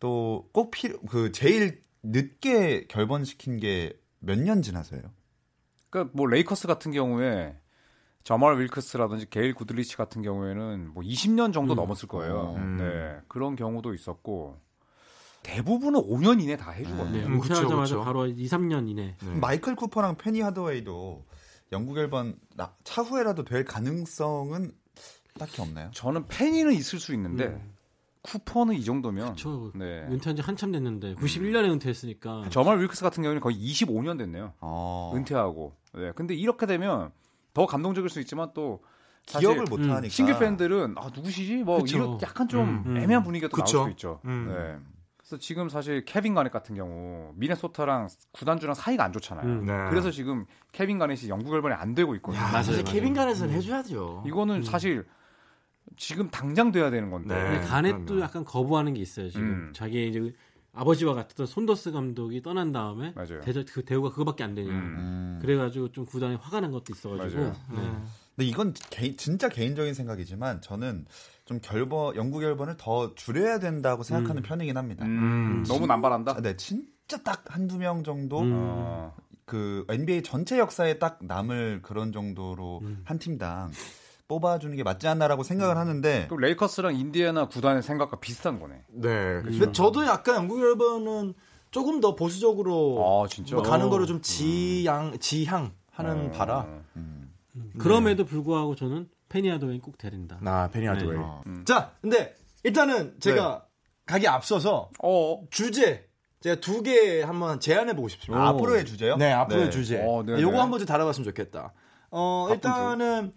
또 0.00 0.48
꼭 0.54 0.70
필요 0.70 0.98
그 1.02 1.32
제일 1.32 1.82
늦게 2.02 2.86
결번시킨 2.86 3.60
게 3.60 3.92
몇 4.20 4.38
년 4.38 4.62
지나서요? 4.62 5.02
그러니까 5.90 6.12
뭐 6.16 6.26
레이커스 6.26 6.66
같은 6.66 6.92
경우에 6.92 7.56
저말 8.24 8.60
윌크스라든지 8.60 9.30
게일 9.30 9.54
구들리치 9.54 9.96
같은 9.96 10.22
경우에는 10.22 10.92
뭐 10.92 11.02
20년 11.02 11.52
정도 11.52 11.74
음. 11.74 11.76
넘었을 11.76 12.08
거예요. 12.08 12.54
음. 12.58 12.76
네. 12.76 13.20
그런 13.28 13.56
경우도 13.56 13.94
있었고 13.94 14.60
대부분은 15.42 16.00
5년 16.00 16.42
이내 16.42 16.56
다 16.56 16.72
해주거든요. 16.72 17.10
네, 17.18 17.24
음, 17.24 17.38
그쵸, 17.40 17.54
은퇴하자마자 17.54 17.94
그쵸. 17.96 18.04
바로 18.04 18.26
2, 18.26 18.34
3년 18.46 18.88
이내. 18.88 19.16
네. 19.18 19.34
마이클 19.34 19.74
쿠퍼랑 19.76 20.16
페니 20.16 20.40
하드웨이도 20.42 21.24
결번 21.94 22.36
나- 22.56 22.74
차후에라도 22.84 23.44
될 23.44 23.64
가능성은 23.64 24.72
딱히 25.38 25.62
없나요? 25.62 25.90
저는 25.94 26.26
팬이는 26.26 26.72
있을 26.72 26.98
수 26.98 27.14
있는데 27.14 27.46
음. 27.46 27.72
쿠퍼는 28.28 28.74
이 28.74 28.84
정도면 28.84 29.36
저 29.36 29.70
네. 29.74 30.06
은퇴한 30.10 30.36
지 30.36 30.42
한참 30.42 30.70
됐는데 30.70 31.14
91년에 31.14 31.70
은퇴했으니까 31.70 32.44
저말 32.50 32.78
윌크스 32.80 33.02
같은 33.02 33.22
경우는 33.22 33.40
거의 33.40 33.56
25년 33.56 34.18
됐네요. 34.18 34.52
어, 34.60 35.12
은퇴하고. 35.14 35.74
네. 35.94 36.12
근데 36.14 36.34
이렇게 36.34 36.66
되면 36.66 37.10
더 37.54 37.66
감동적일 37.66 38.10
수 38.10 38.20
있지만 38.20 38.50
또 38.52 38.82
기억을 39.24 39.64
못 39.64 39.80
음, 39.80 39.90
하니까 39.90 40.08
싱글 40.10 40.38
팬들은 40.38 40.94
아 40.98 41.10
누구시지? 41.14 41.56
뭐 41.64 41.80
그쵸. 41.80 41.96
이런 41.96 42.22
약간 42.22 42.48
좀 42.48 42.82
음. 42.86 42.96
애매한 42.98 43.22
분위기가 43.22 43.48
또 43.48 43.56
나올 43.56 43.64
그쵸. 43.64 43.78
수도 43.78 43.90
있죠. 43.90 44.20
음. 44.26 44.46
네. 44.48 44.76
그래서 45.16 45.38
지금 45.38 45.68
사실 45.68 46.04
케빈 46.04 46.34
가넷 46.34 46.52
같은 46.52 46.74
경우 46.74 47.32
미네소타랑 47.36 48.08
구단주랑 48.32 48.74
사이가 48.74 49.04
안 49.04 49.12
좋잖아요. 49.12 49.46
음. 49.46 49.66
네. 49.66 49.72
그래서 49.90 50.10
지금 50.10 50.44
케빈 50.72 50.98
가넷이 50.98 51.30
영구 51.30 51.50
결번이 51.50 51.74
안 51.74 51.94
되고 51.94 52.14
있거든요. 52.16 52.42
야, 52.42 52.48
맞아요, 52.48 52.62
사실 52.62 52.82
맞아요. 52.82 52.94
케빈 52.94 53.14
가넷은 53.14 53.50
해줘야죠. 53.50 54.24
이거는 54.26 54.62
사실 54.62 55.06
지금 55.98 56.30
당장 56.30 56.72
돼야 56.72 56.90
되는 56.90 57.10
건데. 57.10 57.34
네. 57.34 57.60
그럼요. 57.66 58.20
약간 58.20 58.44
거부하는 58.44 58.94
게 58.94 59.00
있어요. 59.00 59.28
지금 59.30 59.46
음. 59.46 59.72
자기 59.74 60.08
이제 60.08 60.32
아버지와 60.72 61.14
같았던 61.14 61.46
손더스 61.46 61.90
감독이 61.92 62.40
떠난 62.40 62.72
다음에. 62.72 63.12
대저 63.42 63.64
그 63.70 63.84
대우가 63.84 64.10
그거밖에 64.10 64.44
안 64.44 64.54
되냐. 64.54 64.70
음. 64.70 64.74
음. 64.76 65.38
그래가지고 65.42 65.90
좀 65.92 66.06
구단이 66.06 66.36
화가 66.36 66.60
난 66.60 66.70
것도 66.70 66.84
있어가지고. 66.92 67.42
네. 67.42 67.52
근데 68.36 68.48
이건 68.48 68.72
개- 68.90 69.16
진짜 69.16 69.48
개인적인 69.48 69.92
생각이지만 69.94 70.60
저는 70.60 71.06
좀 71.44 71.58
결번 71.60 72.14
영구 72.14 72.38
결번을 72.38 72.76
더 72.78 73.14
줄여야 73.16 73.58
된다고 73.58 74.04
생각하는 74.04 74.42
음. 74.42 74.44
편이긴 74.44 74.76
합니다. 74.76 75.04
음, 75.04 75.64
너무 75.66 75.86
남발한다. 75.88 76.32
아, 76.36 76.40
네, 76.40 76.56
진짜 76.56 77.16
딱 77.24 77.42
한두 77.48 77.78
명 77.78 78.04
정도 78.04 78.40
음. 78.40 78.52
어, 78.54 79.16
그 79.44 79.84
NBA 79.88 80.22
전체 80.22 80.58
역사에 80.58 80.98
딱 81.00 81.18
남을 81.22 81.80
그런 81.82 82.12
정도로 82.12 82.80
음. 82.82 83.00
한 83.04 83.18
팀당 83.18 83.72
뽑아주는 84.32 84.76
게 84.76 84.82
맞지 84.82 85.08
않나라고 85.08 85.42
생각을 85.42 85.78
하는데 85.78 86.26
또 86.28 86.36
레이커스랑 86.36 86.94
인디애나 86.94 87.48
구단의 87.48 87.82
생각과 87.82 88.20
비슷한 88.20 88.60
거네. 88.60 88.74
네. 88.88 89.08
근데 89.42 89.72
저도 89.72 90.04
약간 90.04 90.36
영국 90.36 90.60
열번은 90.60 91.34
조금 91.70 92.00
더 92.00 92.14
보수적으로 92.14 93.24
아 93.24 93.28
진짜. 93.28 93.54
뭐 93.56 93.64
가는 93.64 93.88
거를 93.88 94.06
좀 94.06 94.20
지향 94.20 95.18
지향 95.18 95.72
하는 95.90 96.26
어. 96.28 96.30
바라. 96.30 96.66
음, 96.96 97.32
그럼에도 97.78 98.24
불구하고 98.24 98.76
저는 98.76 99.08
페니아도엔 99.30 99.80
꼭 99.80 99.96
데린다. 99.98 100.38
나 100.42 100.68
페니 100.68 100.86
하드웨이. 100.86 101.16
네. 101.16 101.22
어. 101.22 101.42
자, 101.64 101.92
근데 102.00 102.34
일단은 102.64 103.16
제가 103.20 103.64
가기 104.06 104.28
앞서서 104.28 104.90
어. 105.02 105.42
주제 105.50 106.06
제가 106.40 106.60
두 106.60 106.82
개 106.82 107.22
한번 107.22 107.60
제안해 107.60 107.94
보고 107.96 108.08
싶습니다. 108.08 108.42
아, 108.44 108.48
앞으로의 108.50 108.84
주제요? 108.84 109.16
네, 109.16 109.32
앞으로의 109.32 109.64
네. 109.66 109.70
주제. 109.70 109.96
어, 110.06 110.22
네, 110.24 110.40
요거 110.40 110.52
네. 110.52 110.58
한번 110.58 110.78
좀 110.78 110.86
다뤄봤으면 110.86 111.24
좋겠다. 111.24 111.72
어, 112.10 112.48
일단은 112.50 113.32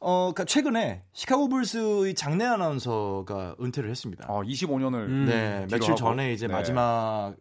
어, 0.00 0.32
그러니까 0.32 0.44
최근에 0.44 1.04
시카고 1.12 1.48
불스의 1.48 2.14
장내 2.14 2.44
아나운서가 2.44 3.56
은퇴를 3.60 3.88
했습니다. 3.90 4.24
아 4.28 4.42
25년을 4.42 4.94
음. 5.06 5.24
네, 5.26 5.60
며칠 5.70 5.80
뒤로 5.80 5.94
전에 5.96 6.24
하고. 6.24 6.32
이제 6.34 6.46
네. 6.48 6.52
마지막 6.52 7.34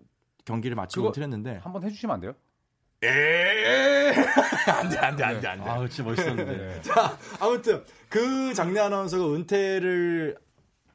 경기를 0.46 0.76
마치고 0.76 1.02
그거- 1.02 1.10
은퇴를 1.10 1.24
했는데 1.26 1.60
한번 1.64 1.84
해주시면 1.84 2.14
안 2.14 2.20
돼요? 2.22 2.34
에 3.04 4.14
안돼 4.72 4.98
안돼 4.98 5.24
안돼 5.24 5.48
안돼. 5.48 5.70
아, 5.70 5.88
진짜 5.88 6.04
멋있었는데. 6.04 6.58
네. 6.58 6.82
자, 6.84 7.18
아무튼 7.40 7.84
그 8.10 8.54
장내 8.54 8.80
아나운서가 8.80 9.34
은퇴를 9.36 10.38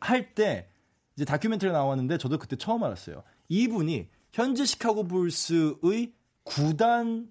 할 0.01 0.35
때 0.35 0.69
이제 1.17 1.25
다큐멘터리가 1.27 1.77
나왔는데 1.77 2.17
저도 2.17 2.39
그때 2.39 2.57
처음 2.57 2.83
알았어요. 2.85 3.23
이분이 3.49 4.09
현재 4.33 4.65
시카고 4.65 5.07
불스의 5.09 6.13
구단 6.45 7.29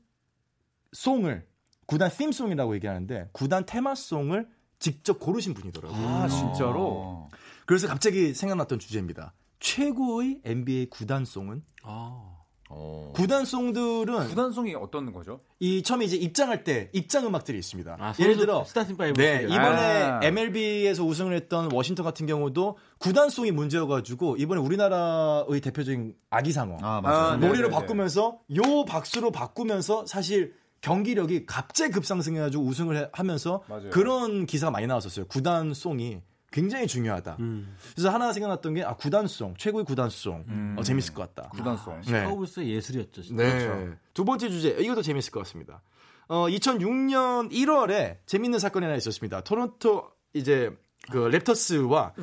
송을 0.91 1.47
구단 1.89 2.11
팀송이라고 2.11 2.75
얘기하는데 2.75 3.29
구단 3.31 3.65
테마송을 3.65 4.47
직접 4.77 5.19
고르신 5.19 5.55
분이더라고요. 5.55 6.07
아 6.07 6.27
진짜로. 6.27 6.75
어. 6.77 7.25
그래서 7.65 7.87
갑자기 7.87 8.35
생각났던 8.35 8.77
주제입니다. 8.77 9.33
최고의 9.59 10.41
NBA 10.45 10.91
구단송은 10.91 11.63
아. 11.81 12.35
어. 12.71 13.11
구단송들은 13.15 14.27
구단송이 14.27 14.75
어떤 14.75 15.11
거죠? 15.11 15.41
이 15.57 15.81
처음에 15.81 16.05
이제 16.05 16.15
입장할 16.15 16.63
때 16.63 16.91
입장 16.93 17.25
음악들이 17.25 17.57
있습니다. 17.57 17.97
아, 17.99 18.13
예를 18.19 18.37
들어 18.37 18.63
starting 18.63 18.95
five. 18.95 19.19
네. 19.19 19.41
이번에 19.45 20.03
아. 20.03 20.19
MLB에서 20.21 21.03
우승을 21.03 21.33
했던 21.35 21.71
워싱턴 21.71 22.05
같은 22.05 22.27
경우도 22.27 22.77
구단송이 22.99 23.49
문제여 23.49 23.87
가지고 23.87 24.37
이번에 24.37 24.61
우리나라의 24.61 25.59
대표적인 25.61 26.13
아기상어 26.29 26.77
아, 26.83 27.01
맞아요. 27.01 27.17
아, 27.17 27.31
네. 27.37 27.47
노래로 27.47 27.69
네네네. 27.69 27.81
바꾸면서 27.81 28.39
요 28.55 28.85
박수로 28.85 29.31
바꾸면서 29.31 30.05
사실 30.05 30.53
경기력이 30.81 31.45
갑자기 31.45 31.91
급상승해가지고 31.93 32.63
우승을 32.63 32.97
해- 32.97 33.09
하면서 33.13 33.63
맞아요. 33.67 33.89
그런 33.89 34.45
기사가 34.45 34.71
많이 34.71 34.87
나왔었어요. 34.87 35.25
구단송이 35.27 36.21
굉장히 36.51 36.87
중요하다. 36.87 37.37
음. 37.39 37.75
그래서 37.93 38.09
하나 38.09 38.33
생각났던 38.33 38.73
게 38.73 38.83
아 38.83 38.95
구단송 38.95 39.53
최고의 39.57 39.85
구단송 39.85 40.75
어, 40.79 40.83
재밌을 40.83 41.13
것 41.13 41.33
같다. 41.35 41.49
구단송. 41.49 42.01
네. 42.07 42.23
시카고 42.23 42.43
불스의 42.43 42.69
예술이었죠. 42.71 43.21
진짜. 43.21 43.43
네. 43.43 43.89
두 44.13 44.25
번째 44.25 44.49
주제 44.49 44.69
이것도 44.79 45.01
재밌을 45.03 45.31
것 45.31 45.41
같습니다. 45.41 45.81
어, 46.27 46.47
2006년 46.47 47.51
1월에 47.51 48.17
재밌는 48.25 48.59
사건이 48.59 48.85
하나 48.85 48.95
있었습니다. 48.97 49.41
토론토 49.41 50.09
이제 50.33 50.71
그 51.11 51.29
랩터스와 51.29 52.13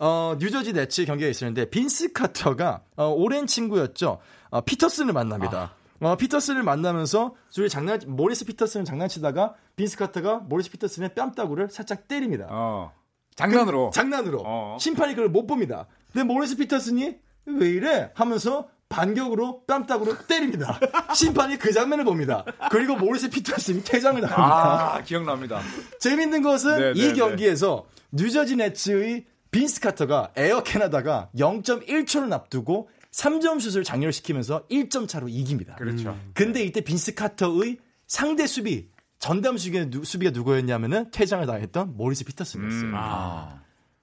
어, 0.00 0.36
뉴저지 0.38 0.72
네츠 0.72 1.04
경기가 1.06 1.28
있었는데 1.28 1.70
빈스 1.70 2.12
카터가 2.12 2.82
어, 2.96 3.06
오랜 3.08 3.46
친구였죠. 3.46 4.18
어, 4.50 4.60
피터슨을 4.62 5.12
만납니다. 5.12 5.74
어, 6.00 6.16
피터슨을 6.16 6.62
만나면서 6.62 7.34
둘이 7.52 7.68
장난 7.68 8.00
모리스 8.06 8.44
피터슨을 8.44 8.84
장난치다가 8.84 9.54
빈스 9.76 9.96
카터가 9.96 10.38
모리스 10.38 10.70
피터슨의 10.70 11.14
뺨따구를 11.14 11.70
살짝 11.70 12.08
때립니다. 12.08 12.46
어. 12.50 12.92
장난으로. 13.34 13.90
장난으로 13.92 14.42
어. 14.44 14.76
심판이 14.80 15.14
그걸 15.14 15.28
못 15.28 15.46
봅니다. 15.46 15.86
근데 16.12 16.24
모리스 16.24 16.56
피터슨이 16.56 17.18
왜 17.46 17.68
이래 17.68 18.10
하면서 18.14 18.68
반격으로 18.88 19.64
뺨따구로 19.66 20.26
때립니다. 20.26 20.78
심판이 21.14 21.58
그 21.58 21.72
장면을 21.72 22.04
봅니다. 22.04 22.44
그리고 22.70 22.96
모리스 22.96 23.28
피터슨이 23.28 23.84
퇴장을 23.84 24.20
당합니다. 24.20 24.94
아, 24.94 25.02
기억납니다. 25.02 25.60
재밌는 26.00 26.42
것은 26.42 26.78
네, 26.78 26.92
이 26.96 27.08
네, 27.08 27.12
경기에서 27.14 27.86
뉴저지 28.12 28.56
네츠의 28.56 29.26
빈스 29.50 29.80
카터가 29.80 30.32
에어 30.36 30.62
캐나다가 30.62 31.30
0.1초를 31.36 32.32
앞두고 32.32 32.88
3점 33.12 33.60
슛을 33.60 33.84
작렬시키면서 33.84 34.66
1점 34.68 35.08
차로 35.08 35.28
이깁니다. 35.28 35.76
그렇죠. 35.76 36.18
근데 36.34 36.62
이때 36.64 36.80
빈스 36.80 37.14
카터의 37.14 37.78
상대 38.06 38.46
수비 38.46 38.88
전담 39.18 39.56
수비가, 39.58 39.86
누, 39.86 40.02
누구였냐면은 40.32 41.10
퇴장을 41.10 41.44
당했던 41.46 41.96
모리스 41.96 42.24
피터슨이었어요. 42.24 42.90
음. 42.90 42.92
아. 42.94 43.62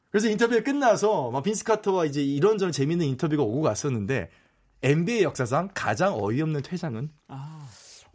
그래서 0.09 0.29
인터뷰가 0.29 0.63
끝나서 0.63 1.29
막 1.31 1.43
빈스 1.43 1.63
카터와 1.63 2.05
이제 2.05 2.23
이런저런 2.23 2.71
재밌는 2.71 3.05
인터뷰가 3.05 3.43
오고 3.43 3.61
갔었는데 3.61 4.29
NBA 4.81 5.23
역사상 5.23 5.69
가장 5.73 6.15
어이없는 6.17 6.61
퇴장은 6.61 7.09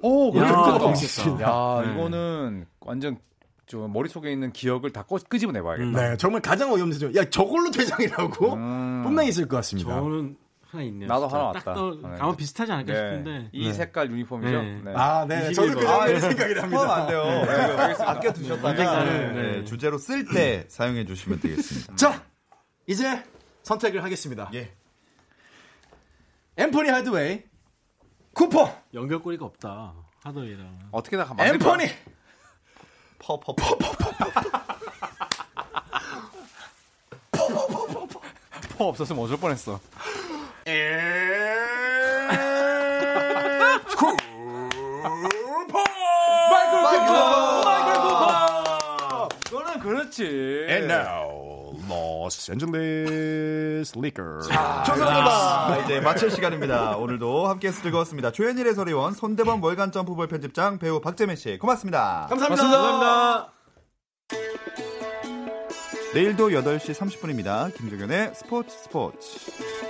오, 0.02 0.28
야, 0.28 0.46
그렇구나. 0.46 0.78
멋있다. 0.78 1.40
야, 1.42 1.82
네. 1.84 1.92
이거는 1.92 2.66
완전 2.80 3.18
저 3.66 3.86
머릿속에 3.86 4.32
있는 4.32 4.52
기억을 4.52 4.90
다 4.92 5.02
꺼, 5.02 5.18
끄집어내봐야겠다. 5.28 6.10
네 6.10 6.16
정말 6.16 6.40
가장 6.40 6.72
어이없는 6.72 6.98
퇴장. 6.98 7.14
야 7.16 7.28
저걸로 7.28 7.70
퇴장이라고 7.70 8.54
음. 8.54 9.02
분명히 9.04 9.28
있을 9.28 9.46
것 9.46 9.56
같습니다. 9.56 9.90
저는 9.94 10.36
하나 10.70 10.84
있네요. 10.84 11.08
나도 11.08 11.26
진짜. 11.26 11.36
하나 11.36 11.46
왔다. 11.48 11.60
딱 11.64 11.74
떠, 11.74 11.90
네. 11.94 12.16
아마 12.20 12.36
비슷하지 12.36 12.72
않을까 12.72 12.92
네. 12.92 12.98
싶은데. 12.98 13.48
이 13.52 13.66
네. 13.66 13.72
색깔 13.72 14.10
유니폼이죠? 14.10 14.62
네. 14.62 14.80
네. 14.84 14.92
아, 14.94 15.24
네. 15.28 15.50
21번. 15.50 15.54
저도 15.54 15.80
그 15.80 15.88
아, 15.88 15.98
장면이 15.98 16.20
생각이 16.20 16.54
납니다. 16.54 16.76
포함 16.84 16.90
안 16.90 17.06
돼요. 17.08 17.24
네, 17.24 18.04
아껴 18.04 18.32
두셨다가 18.32 19.04
네, 19.04 19.32
네. 19.32 19.64
주제로 19.64 19.98
쓸 19.98 20.24
때 20.26 20.64
사용해 20.68 21.06
주시면 21.06 21.40
되겠습니다. 21.40 21.96
자, 21.96 22.22
이제 22.86 23.22
선택을 23.64 24.04
하겠습니다. 24.04 24.50
예. 24.54 24.72
엠포니 26.56 26.88
하드웨이, 26.90 27.42
쿠퍼, 28.34 28.72
연결고리가 28.94 29.44
없다. 29.46 29.94
하더웨이랑. 30.22 30.90
어떻게 30.92 31.16
다 31.16 31.24
만들 31.34 31.46
엠포니, 31.54 31.84
퍼퍼퍼. 33.18 33.78
퍼 38.78 38.84
없었으면 38.88 39.22
어쩔 39.22 39.36
뻔했어. 39.38 39.78
그거는 49.48 49.80
그렇지. 49.80 50.22
And 50.68 50.92
now, 50.92 51.72
Los 51.88 52.50
Angeles 52.50 53.92
Lakers. 53.96 54.48
조선음악 54.86 55.84
이제 55.84 56.00
마칠 56.00 56.30
시간입니다. 56.30 56.96
오늘도 56.96 57.48
함께해서 57.48 57.82
즐거웠습니다. 57.82 58.30
조현일 58.30 58.66
해설위원, 58.68 59.14
손대범 59.14 59.62
월간 59.62 59.92
점프볼 59.92 60.28
편집장, 60.28 60.78
배우 60.78 61.00
박재민 61.00 61.36
씨, 61.36 61.58
고맙습니다. 61.58 62.26
감사합니다. 62.28 62.62
감사합니다. 62.62 63.52
내일도 66.14 66.48
8시 66.50 66.94
30분입니다. 66.94 67.74
김종현의 67.76 68.32
스포츠 68.34 68.76
스포츠. 68.76 69.89